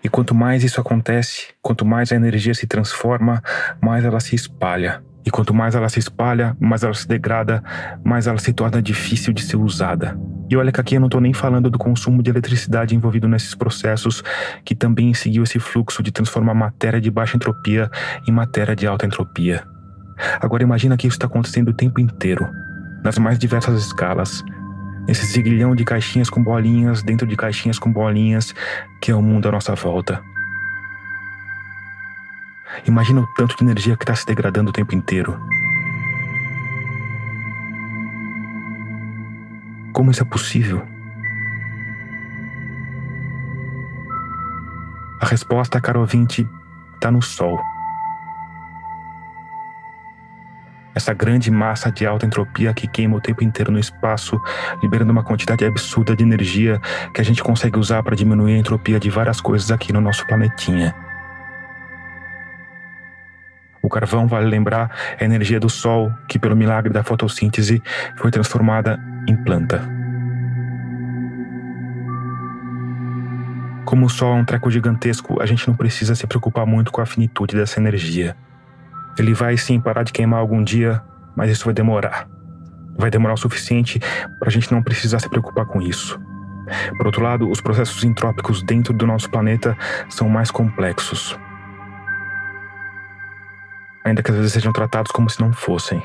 [0.03, 3.41] E quanto mais isso acontece, quanto mais a energia se transforma,
[3.81, 5.03] mais ela se espalha.
[5.25, 7.63] E quanto mais ela se espalha, mais ela se degrada,
[8.03, 10.17] mais ela se torna difícil de ser usada.
[10.49, 13.55] E olha que aqui eu não estou nem falando do consumo de eletricidade envolvido nesses
[13.55, 14.23] processos,
[14.63, 17.89] que também seguiu esse fluxo de transformar matéria de baixa entropia
[18.27, 19.63] em matéria de alta entropia.
[20.39, 22.47] Agora imagina que isso está acontecendo o tempo inteiro,
[23.03, 24.43] nas mais diversas escalas.
[25.07, 28.53] Esse ziguilhão de caixinhas com bolinhas dentro de caixinhas com bolinhas,
[29.01, 30.21] que é o mundo à nossa volta.
[32.87, 35.39] Imagina o tanto de energia que está se degradando o tempo inteiro.
[39.93, 40.85] Como isso é possível?
[45.21, 46.47] A resposta, caro ouvinte,
[46.95, 47.59] está no Sol.
[50.93, 54.41] Essa grande massa de alta entropia que queima o tempo inteiro no espaço,
[54.81, 56.79] liberando uma quantidade absurda de energia
[57.13, 60.25] que a gente consegue usar para diminuir a entropia de várias coisas aqui no nosso
[60.25, 61.04] planetinha.
[63.85, 67.83] O carvão, vale lembrar, é a energia do Sol que, pelo milagre da fotossíntese,
[68.15, 69.87] foi transformada em planta.
[73.85, 76.99] Como o Sol é um treco gigantesco, a gente não precisa se preocupar muito com
[76.99, 78.35] a finitude dessa energia.
[79.19, 80.99] Ele vai sim parar de queimar algum dia,
[81.35, 82.27] mas isso vai demorar.
[82.97, 83.99] Vai demorar o suficiente
[84.39, 86.19] para a gente não precisar se preocupar com isso.
[86.97, 89.77] Por outro lado, os processos entrópicos dentro do nosso planeta
[90.09, 91.37] são mais complexos
[94.05, 96.01] ainda que às vezes sejam tratados como se não fossem.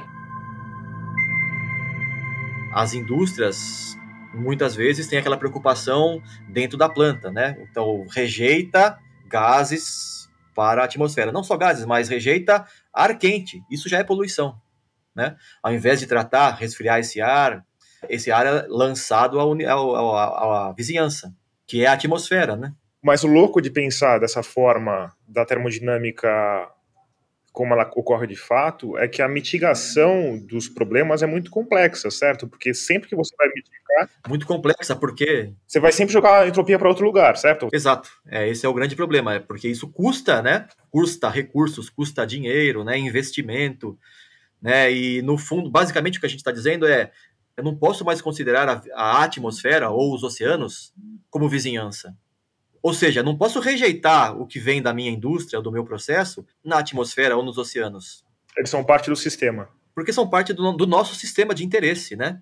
[2.72, 3.96] As indústrias
[4.32, 7.58] muitas vezes têm aquela preocupação dentro da planta, né?
[7.60, 13.62] Então rejeita gases para a atmosfera, não só gases, mas rejeita ar quente.
[13.70, 14.58] Isso já é poluição,
[15.14, 15.36] né?
[15.62, 17.64] Ao invés de tratar, resfriar esse ar,
[18.08, 21.34] esse ar é lançado à vizinhança,
[21.66, 22.72] que é a atmosfera, né?
[23.02, 26.28] Mas o louco de pensar dessa forma da termodinâmica
[27.52, 32.46] como ela ocorre de fato, é que a mitigação dos problemas é muito complexa, certo?
[32.46, 34.08] Porque sempre que você vai mitigar.
[34.28, 35.52] Muito complexa, porque.
[35.66, 37.68] Você vai sempre jogar a entropia para outro lugar, certo?
[37.72, 38.08] Exato.
[38.28, 40.68] É, esse é o grande problema, é porque isso custa, né?
[40.90, 42.96] Custa recursos, custa dinheiro, né?
[42.96, 43.98] Investimento.
[44.62, 44.92] Né?
[44.92, 47.10] E no fundo, basicamente o que a gente está dizendo é:
[47.56, 50.92] eu não posso mais considerar a, a atmosfera ou os oceanos
[51.28, 52.16] como vizinhança.
[52.82, 56.46] Ou seja, não posso rejeitar o que vem da minha indústria ou do meu processo
[56.64, 58.24] na atmosfera ou nos oceanos.
[58.56, 59.68] Eles são parte do sistema.
[59.94, 62.40] Porque são parte do, do nosso sistema de interesse, né?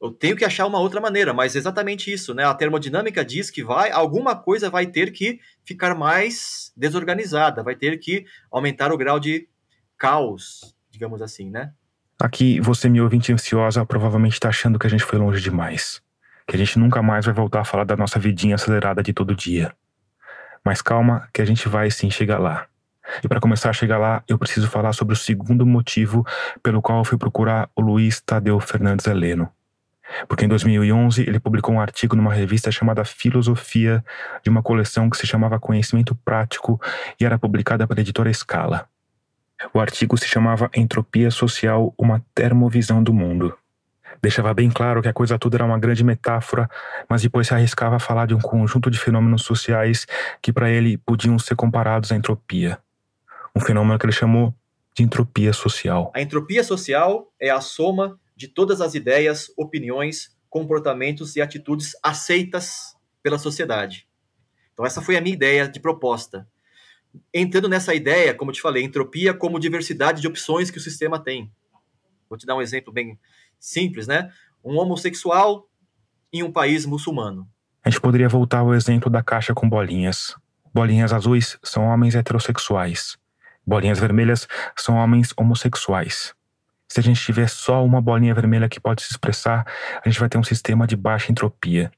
[0.00, 2.44] Eu tenho que achar uma outra maneira, mas exatamente isso, né?
[2.44, 7.98] A termodinâmica diz que vai, alguma coisa vai ter que ficar mais desorganizada, vai ter
[7.98, 9.46] que aumentar o grau de
[9.98, 11.74] caos, digamos assim, né?
[12.18, 16.02] Aqui, você, me ouvinte ansiosa, provavelmente está achando que a gente foi longe demais
[16.50, 19.36] que a gente nunca mais vai voltar a falar da nossa vidinha acelerada de todo
[19.36, 19.72] dia.
[20.64, 22.66] Mas calma, que a gente vai sim chegar lá.
[23.22, 26.26] E para começar a chegar lá, eu preciso falar sobre o segundo motivo
[26.60, 29.48] pelo qual eu fui procurar o Luiz Tadeu Fernandes Heleno.
[30.26, 34.04] Porque em 2011 ele publicou um artigo numa revista chamada Filosofia,
[34.42, 36.80] de uma coleção que se chamava Conhecimento Prático
[37.20, 38.88] e era publicada pela editora Scala.
[39.72, 43.56] O artigo se chamava Entropia Social Uma Termovisão do Mundo.
[44.22, 46.68] Deixava bem claro que a coisa toda era uma grande metáfora,
[47.08, 50.06] mas depois se arriscava a falar de um conjunto de fenômenos sociais
[50.42, 52.78] que para ele podiam ser comparados à entropia.
[53.56, 54.54] Um fenômeno que ele chamou
[54.94, 56.12] de entropia social.
[56.14, 62.96] A entropia social é a soma de todas as ideias, opiniões, comportamentos e atitudes aceitas
[63.22, 64.06] pela sociedade.
[64.72, 66.46] Então essa foi a minha ideia de proposta.
[67.32, 71.50] Entrando nessa ideia, como te falei, entropia como diversidade de opções que o sistema tem.
[72.28, 73.18] Vou te dar um exemplo bem
[73.60, 74.30] simples, né?
[74.64, 75.66] Um homossexual
[76.32, 77.46] em um país muçulmano.
[77.84, 80.34] A gente poderia voltar ao exemplo da caixa com bolinhas.
[80.72, 83.16] Bolinhas azuis são homens heterossexuais.
[83.66, 86.34] Bolinhas vermelhas são homens homossexuais.
[86.88, 89.64] Se a gente tiver só uma bolinha vermelha que pode se expressar,
[90.04, 91.90] a gente vai ter um sistema de baixa entropia.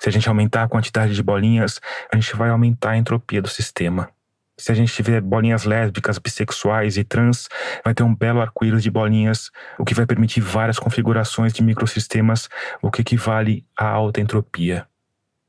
[0.00, 1.80] Se a gente aumentar a quantidade de bolinhas,
[2.12, 4.10] a gente vai aumentar a entropia do sistema.
[4.58, 7.48] Se a gente tiver bolinhas lésbicas, bissexuais e trans,
[7.84, 12.48] vai ter um belo arco-íris de bolinhas, o que vai permitir várias configurações de microsistemas,
[12.82, 14.86] o que equivale à alta entropia.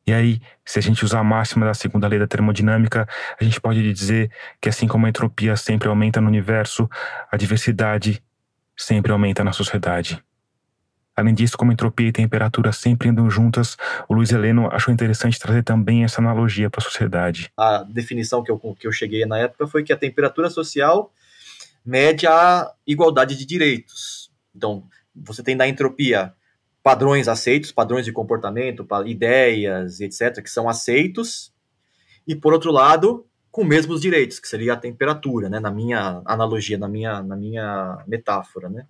[0.06, 3.08] E aí, se a gente usar a máxima da segunda lei da termodinâmica,
[3.40, 4.32] a gente pode dizer
[4.62, 6.90] que assim como a entropia sempre aumenta no universo,
[7.32, 8.24] a diversidade
[8.78, 10.24] sempre aumenta na sociedade.
[11.20, 13.76] Além disso, como entropia e temperatura sempre andam juntas,
[14.08, 17.52] o Luiz Heleno achou interessante trazer também essa analogia para a sociedade.
[17.58, 21.12] A definição que eu, que eu cheguei na época foi que a temperatura social
[21.86, 24.32] mede a igualdade de direitos.
[24.56, 26.34] Então, você tem na entropia
[26.82, 31.54] padrões aceitos, padrões de comportamento, ideias, etc., que são aceitos,
[32.26, 36.78] e por outro lado, com mesmos direitos, que seria a temperatura, né, na minha analogia,
[36.78, 38.86] na minha, na minha metáfora, né.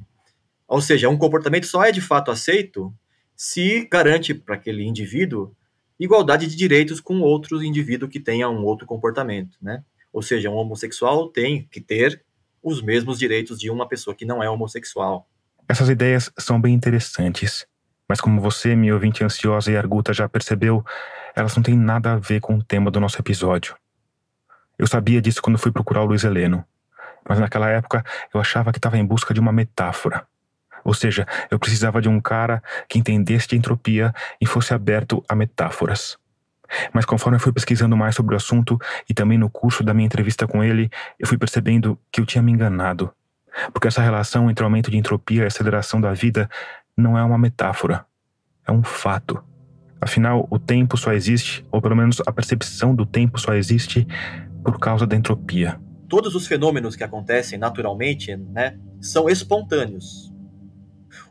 [0.69, 2.93] Ou seja, um comportamento só é de fato aceito
[3.35, 5.55] se garante para aquele indivíduo
[5.99, 9.83] igualdade de direitos com outro indivíduo que tenha um outro comportamento, né?
[10.13, 12.23] Ou seja, um homossexual tem que ter
[12.63, 15.27] os mesmos direitos de uma pessoa que não é homossexual.
[15.67, 17.65] Essas ideias são bem interessantes,
[18.07, 20.83] mas como você, minha ouvinte ansiosa e arguta, já percebeu,
[21.35, 23.75] elas não têm nada a ver com o tema do nosso episódio.
[24.77, 26.63] Eu sabia disso quando fui procurar o Luiz Heleno,
[27.27, 28.03] mas naquela época
[28.33, 30.25] eu achava que estava em busca de uma metáfora.
[30.83, 35.35] Ou seja, eu precisava de um cara que entendesse de entropia e fosse aberto a
[35.35, 36.17] metáforas.
[36.93, 40.05] Mas conforme eu fui pesquisando mais sobre o assunto e também no curso da minha
[40.05, 43.11] entrevista com ele, eu fui percebendo que eu tinha me enganado.
[43.73, 46.49] Porque essa relação entre o aumento de entropia e aceleração da vida
[46.95, 48.05] não é uma metáfora,
[48.67, 49.43] é um fato.
[50.01, 54.07] Afinal, o tempo só existe, ou pelo menos a percepção do tempo só existe,
[54.63, 55.79] por causa da entropia.
[56.07, 60.33] Todos os fenômenos que acontecem naturalmente, né, são espontâneos.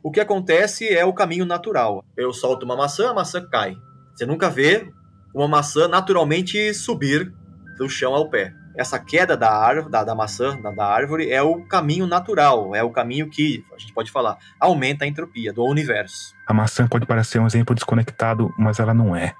[0.03, 2.05] O que acontece é o caminho natural.
[2.16, 3.76] Eu solto uma maçã, a maçã cai.
[4.14, 4.90] Você nunca vê
[5.34, 7.32] uma maçã naturalmente subir
[7.76, 8.53] do chão ao pé.
[8.76, 12.82] Essa queda da árvore, da, da maçã, da, da árvore, é o caminho natural, é
[12.82, 16.32] o caminho que, a gente pode falar, aumenta a entropia do universo.
[16.46, 19.34] A maçã pode parecer um exemplo desconectado, mas ela não é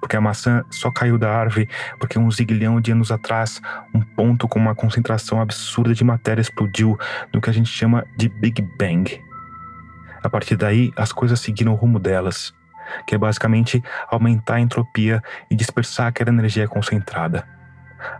[0.00, 1.68] porque a maçã só caiu da árvore
[1.98, 3.60] porque um zilhão de anos atrás,
[3.94, 6.98] um ponto com uma concentração absurda de matéria explodiu
[7.32, 9.29] no que a gente chama de Big Bang.
[10.22, 12.52] A partir daí, as coisas seguiram o rumo delas,
[13.06, 17.46] que é basicamente aumentar a entropia e dispersar aquela energia concentrada.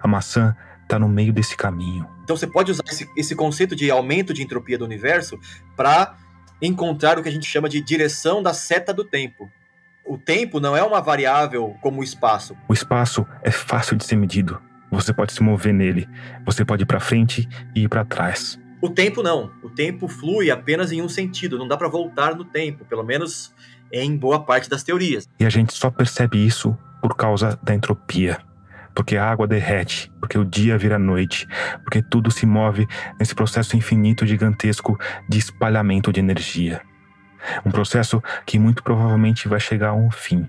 [0.02, 2.06] A maçã está no meio desse caminho.
[2.24, 5.38] Então você pode usar esse, esse conceito de aumento de entropia do universo
[5.76, 6.16] para
[6.60, 9.50] encontrar o que a gente chama de direção da seta do tempo.
[10.04, 12.56] O tempo não é uma variável como o espaço.
[12.68, 14.60] O espaço é fácil de ser medido.
[14.90, 16.08] Você pode se mover nele.
[16.44, 18.58] Você pode ir para frente e ir para trás.
[18.82, 19.50] O tempo não.
[19.62, 21.58] O tempo flui apenas em um sentido.
[21.58, 23.54] Não dá para voltar no tempo, pelo menos
[23.92, 25.28] em boa parte das teorias.
[25.38, 28.38] E a gente só percebe isso por causa da entropia.
[28.94, 31.46] Porque a água derrete, porque o dia vira noite,
[31.84, 36.80] porque tudo se move nesse processo infinito gigantesco de espalhamento de energia.
[37.64, 40.48] Um processo que muito provavelmente vai chegar a um fim.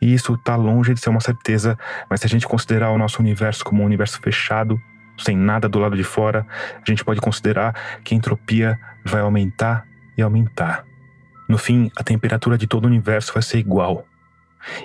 [0.00, 1.78] E isso está longe de ser uma certeza,
[2.08, 4.80] mas se a gente considerar o nosso universo como um universo fechado,
[5.18, 6.46] sem nada do lado de fora,
[6.76, 9.86] a gente pode considerar que a entropia vai aumentar
[10.16, 10.84] e aumentar.
[11.48, 14.06] No fim, a temperatura de todo o universo vai ser igual.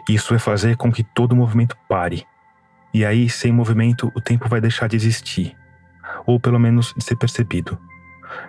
[0.09, 2.25] Isso vai fazer com que todo o movimento pare.
[2.93, 5.55] E aí, sem movimento, o tempo vai deixar de existir,
[6.25, 7.78] ou pelo menos de ser percebido.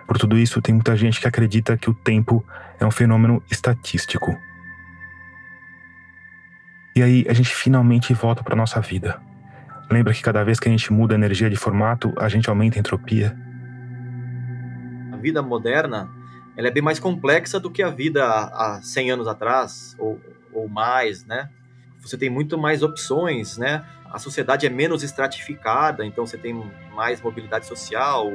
[0.07, 2.43] Por tudo isso, tem muita gente que acredita que o tempo
[2.79, 4.37] é um fenômeno estatístico.
[6.95, 9.21] E aí a gente finalmente volta para nossa vida.
[9.91, 12.77] Lembra que cada vez que a gente muda a energia de formato, a gente aumenta
[12.77, 13.35] a entropia?
[15.11, 16.09] A vida moderna
[16.55, 20.19] ela é bem mais complexa do que a vida há 100 anos atrás, ou,
[20.53, 21.49] ou mais, né?
[22.01, 23.85] Você tem muito mais opções, né?
[24.11, 26.53] A sociedade é menos estratificada, então você tem
[26.93, 28.31] mais mobilidade social,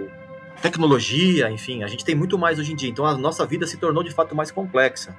[0.62, 2.88] tecnologia, enfim, a gente tem muito mais hoje em dia.
[2.88, 5.14] Então a nossa vida se tornou de fato mais complexa.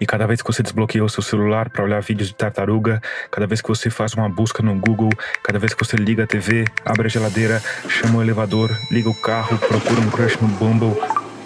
[0.00, 3.00] E cada vez que você desbloqueia o seu celular para olhar vídeos de tartaruga,
[3.30, 5.10] cada vez que você faz uma busca no Google,
[5.42, 9.14] cada vez que você liga a TV, abre a geladeira, chama o elevador, liga o
[9.14, 10.96] carro, procura um crush no Bumble,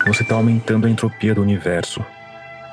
[0.06, 2.04] você está aumentando a entropia do universo.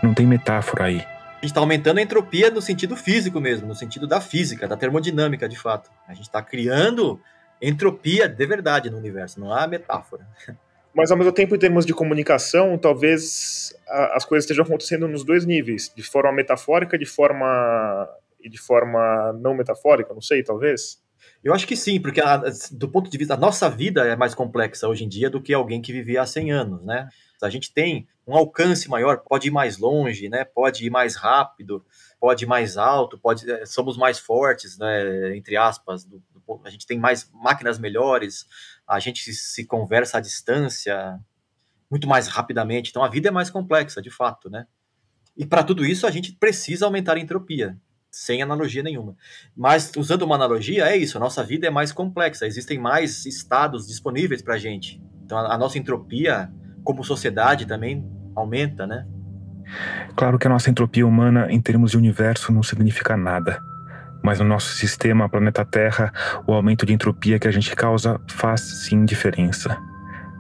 [0.04, 0.98] Não tem metáfora aí.
[0.98, 4.78] A gente está aumentando a entropia no sentido físico mesmo, no sentido da física, da
[4.78, 5.90] termodinâmica de fato.
[6.08, 7.20] A gente está criando
[7.62, 10.28] entropia de verdade no universo, não há metáfora.
[10.94, 15.24] Mas ao mesmo tempo, em termos de comunicação, talvez a, as coisas estejam acontecendo nos
[15.24, 18.10] dois níveis, de forma metafórica, de forma
[18.44, 21.00] e de forma não metafórica, não sei, talvez.
[21.44, 24.36] Eu acho que sim, porque a, do ponto de vista, a nossa vida é mais
[24.36, 27.10] complexa hoje em dia do que alguém que vivia há 100 anos, né?
[27.42, 30.46] A gente tem um alcance maior, pode ir mais longe, né?
[30.46, 31.84] Pode ir mais rápido,
[32.20, 35.36] pode ir mais alto, pode, eh, somos mais fortes, né?
[35.36, 38.46] Entre aspas, do, do, a gente tem mais máquinas melhores,
[38.88, 41.20] a gente se, conversa à distância
[41.90, 42.90] muito mais rapidamente.
[42.90, 44.66] Então a vida é mais complexa, de fato, né?
[45.36, 47.78] E para tudo isso a gente precisa aumentar a entropia,
[48.10, 49.16] sem analogia nenhuma.
[49.56, 53.88] Mas usando uma analogia, é isso, a nossa vida é mais complexa, existem mais estados
[53.88, 55.02] disponíveis para a gente.
[55.24, 56.52] Então a, a nossa entropia,
[56.84, 58.06] como sociedade, também
[58.36, 59.08] aumenta, né?
[60.16, 63.62] Claro que a nossa entropia humana, em termos de universo, não significa nada.
[64.24, 66.12] Mas no nosso sistema, planeta Terra,
[66.46, 69.78] o aumento de entropia que a gente causa faz sim diferença.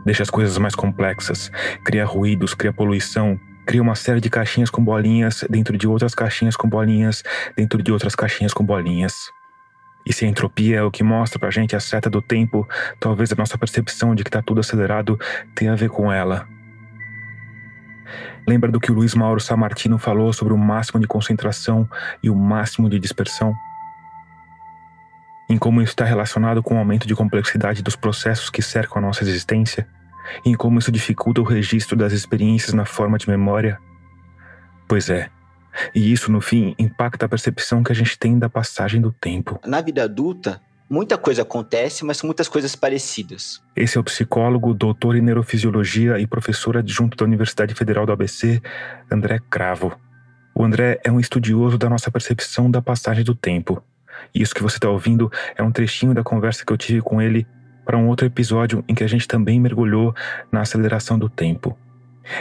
[0.05, 1.51] Deixa as coisas mais complexas,
[1.83, 6.55] cria ruídos, cria poluição, cria uma série de caixinhas com bolinhas dentro de outras caixinhas
[6.55, 7.23] com bolinhas,
[7.55, 9.31] dentro de outras caixinhas com bolinhas.
[10.05, 12.67] E se a entropia é o que mostra pra gente a seta do tempo,
[12.99, 15.19] talvez a nossa percepção de que tá tudo acelerado
[15.55, 16.47] tenha a ver com ela.
[18.47, 21.87] Lembra do que o Luiz Mauro Samartino falou sobre o máximo de concentração
[22.23, 23.53] e o máximo de dispersão?
[25.51, 29.01] Em como isso está relacionado com o aumento de complexidade dos processos que cercam a
[29.01, 29.85] nossa existência,
[30.45, 33.77] e em como isso dificulta o registro das experiências na forma de memória?
[34.87, 35.29] Pois é.
[35.93, 39.59] E isso, no fim, impacta a percepção que a gente tem da passagem do tempo.
[39.65, 43.61] Na vida adulta, muita coisa acontece, mas são muitas coisas parecidas.
[43.75, 48.61] Esse é o psicólogo, doutor em neurofisiologia e professor adjunto da Universidade Federal do ABC,
[49.11, 49.99] André Cravo.
[50.55, 53.83] O André é um estudioso da nossa percepção da passagem do tempo
[54.33, 57.45] isso que você está ouvindo é um trechinho da conversa que eu tive com ele
[57.85, 60.13] para um outro episódio em que a gente também mergulhou
[60.51, 61.77] na aceleração do tempo.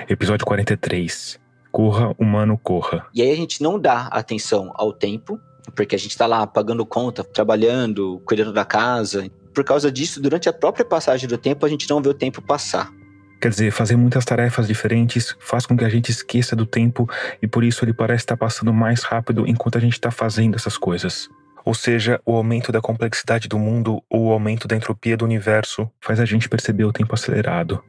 [0.08, 1.40] Episódio 43.
[1.72, 3.06] Corra, humano, corra.
[3.14, 5.40] E aí a gente não dá atenção ao tempo,
[5.74, 9.30] porque a gente está lá pagando conta, trabalhando, cuidando da casa.
[9.54, 12.42] Por causa disso, durante a própria passagem do tempo, a gente não vê o tempo
[12.42, 12.92] passar.
[13.40, 17.08] Quer dizer, fazer muitas tarefas diferentes faz com que a gente esqueça do tempo
[17.40, 20.76] e por isso ele parece estar passando mais rápido enquanto a gente está fazendo essas
[20.76, 21.30] coisas.
[21.64, 25.90] Ou seja, o aumento da complexidade do mundo ou o aumento da entropia do universo
[26.00, 27.82] faz a gente perceber o tempo acelerado.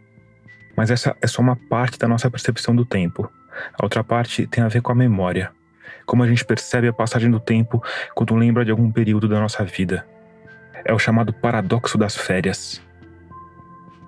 [0.76, 3.32] Mas essa é só uma parte da nossa percepção do tempo.
[3.80, 5.52] A outra parte tem a ver com a memória.
[6.06, 7.82] Como a gente percebe a passagem do tempo
[8.14, 10.06] quando lembra de algum período da nossa vida.
[10.84, 12.82] É o chamado paradoxo das férias.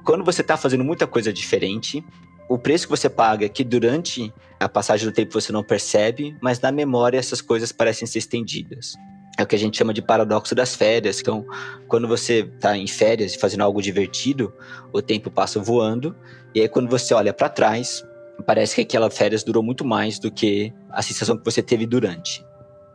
[0.04, 2.04] Quando você está fazendo muita coisa diferente,
[2.50, 6.36] o preço que você paga é que durante a passagem do tempo você não percebe,
[6.42, 8.98] mas na memória essas coisas parecem ser estendidas
[9.38, 11.20] é o que a gente chama de paradoxo das férias.
[11.20, 11.46] Então,
[11.88, 14.54] quando você está em férias e fazendo algo divertido,
[14.92, 16.16] o tempo passa voando,
[16.54, 18.06] e aí quando você olha para trás,
[18.46, 22.46] parece que aquela férias durou muito mais do que a sensação que você teve durante.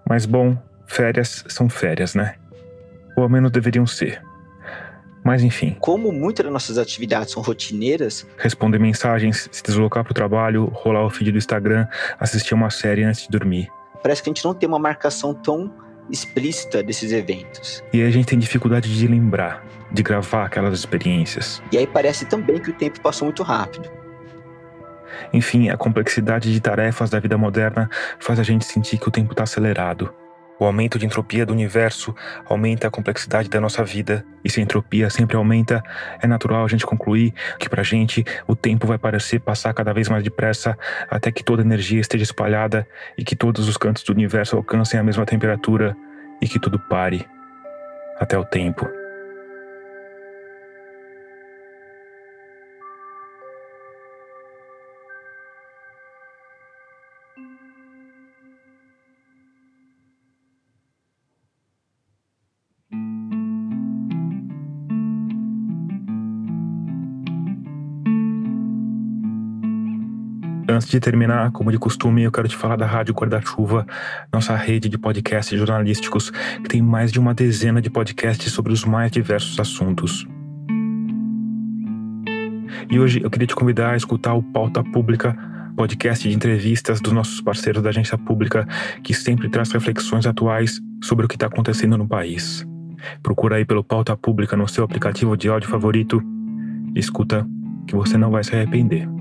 [0.08, 2.36] Mas bom, férias são férias, né?
[3.16, 4.22] Ou ao menos deveriam ser.
[5.24, 5.76] Mas enfim.
[5.80, 11.04] Como muitas das nossas atividades são rotineiras, responder mensagens, se deslocar para o trabalho, rolar
[11.04, 11.86] o feed do Instagram,
[12.18, 13.68] assistir uma série antes de dormir.
[14.02, 15.70] Parece que a gente não tem uma marcação tão
[16.10, 17.82] explícita desses eventos.
[17.92, 21.62] E aí a gente tem dificuldade de lembrar, de gravar aquelas experiências.
[21.72, 23.90] E aí parece também que o tempo passou muito rápido.
[25.32, 29.32] Enfim, a complexidade de tarefas da vida moderna faz a gente sentir que o tempo
[29.32, 30.12] está acelerado.
[30.58, 34.62] O aumento de entropia do universo aumenta a complexidade da nossa vida, e se a
[34.62, 35.82] entropia sempre aumenta,
[36.20, 39.92] é natural a gente concluir que para a gente o tempo vai parecer passar cada
[39.92, 40.76] vez mais depressa
[41.08, 42.86] até que toda a energia esteja espalhada
[43.16, 45.96] e que todos os cantos do universo alcancem a mesma temperatura
[46.40, 47.24] e que tudo pare.
[48.18, 48.97] Até o tempo.
[70.70, 73.86] Antes de terminar, como de costume, eu quero te falar da Rádio Guarda-Chuva,
[74.30, 78.84] nossa rede de podcasts jornalísticos que tem mais de uma dezena de podcasts sobre os
[78.84, 80.28] mais diversos assuntos.
[82.90, 85.34] E hoje eu queria te convidar a escutar o Pauta Pública,
[85.74, 88.68] podcast de entrevistas dos nossos parceiros da agência pública,
[89.02, 92.66] que sempre traz reflexões atuais sobre o que está acontecendo no país.
[93.22, 96.22] Procura aí pelo Pauta Pública no seu aplicativo de áudio favorito
[96.94, 97.46] e escuta
[97.86, 99.17] que você não vai se arrepender.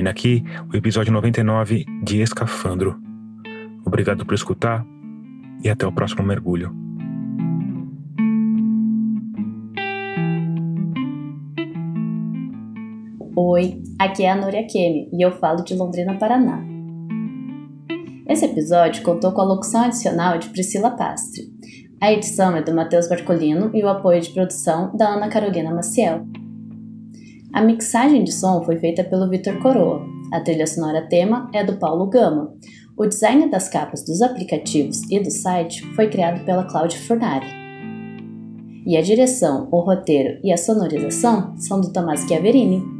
[0.00, 0.42] Termina aqui
[0.72, 2.98] o episódio 99 de Escafandro.
[3.84, 4.82] Obrigado por escutar
[5.62, 6.74] e até o próximo mergulho.
[13.36, 16.64] Oi, aqui é a Núria Kemi e eu falo de Londrina, Paraná.
[18.26, 21.42] Esse episódio contou com a locução adicional de Priscila Pastre.
[22.00, 26.26] A edição é do Matheus Barcolino e o apoio de produção da Ana Carolina Maciel.
[27.52, 30.06] A mixagem de som foi feita pelo Vitor Coroa.
[30.32, 32.54] A trilha sonora tema é do Paulo Gama.
[32.96, 37.48] O design das capas dos aplicativos e do site foi criado pela Cláudia Fornari.
[38.86, 42.99] E a direção, o roteiro e a sonorização são do Tomás Chiaverini.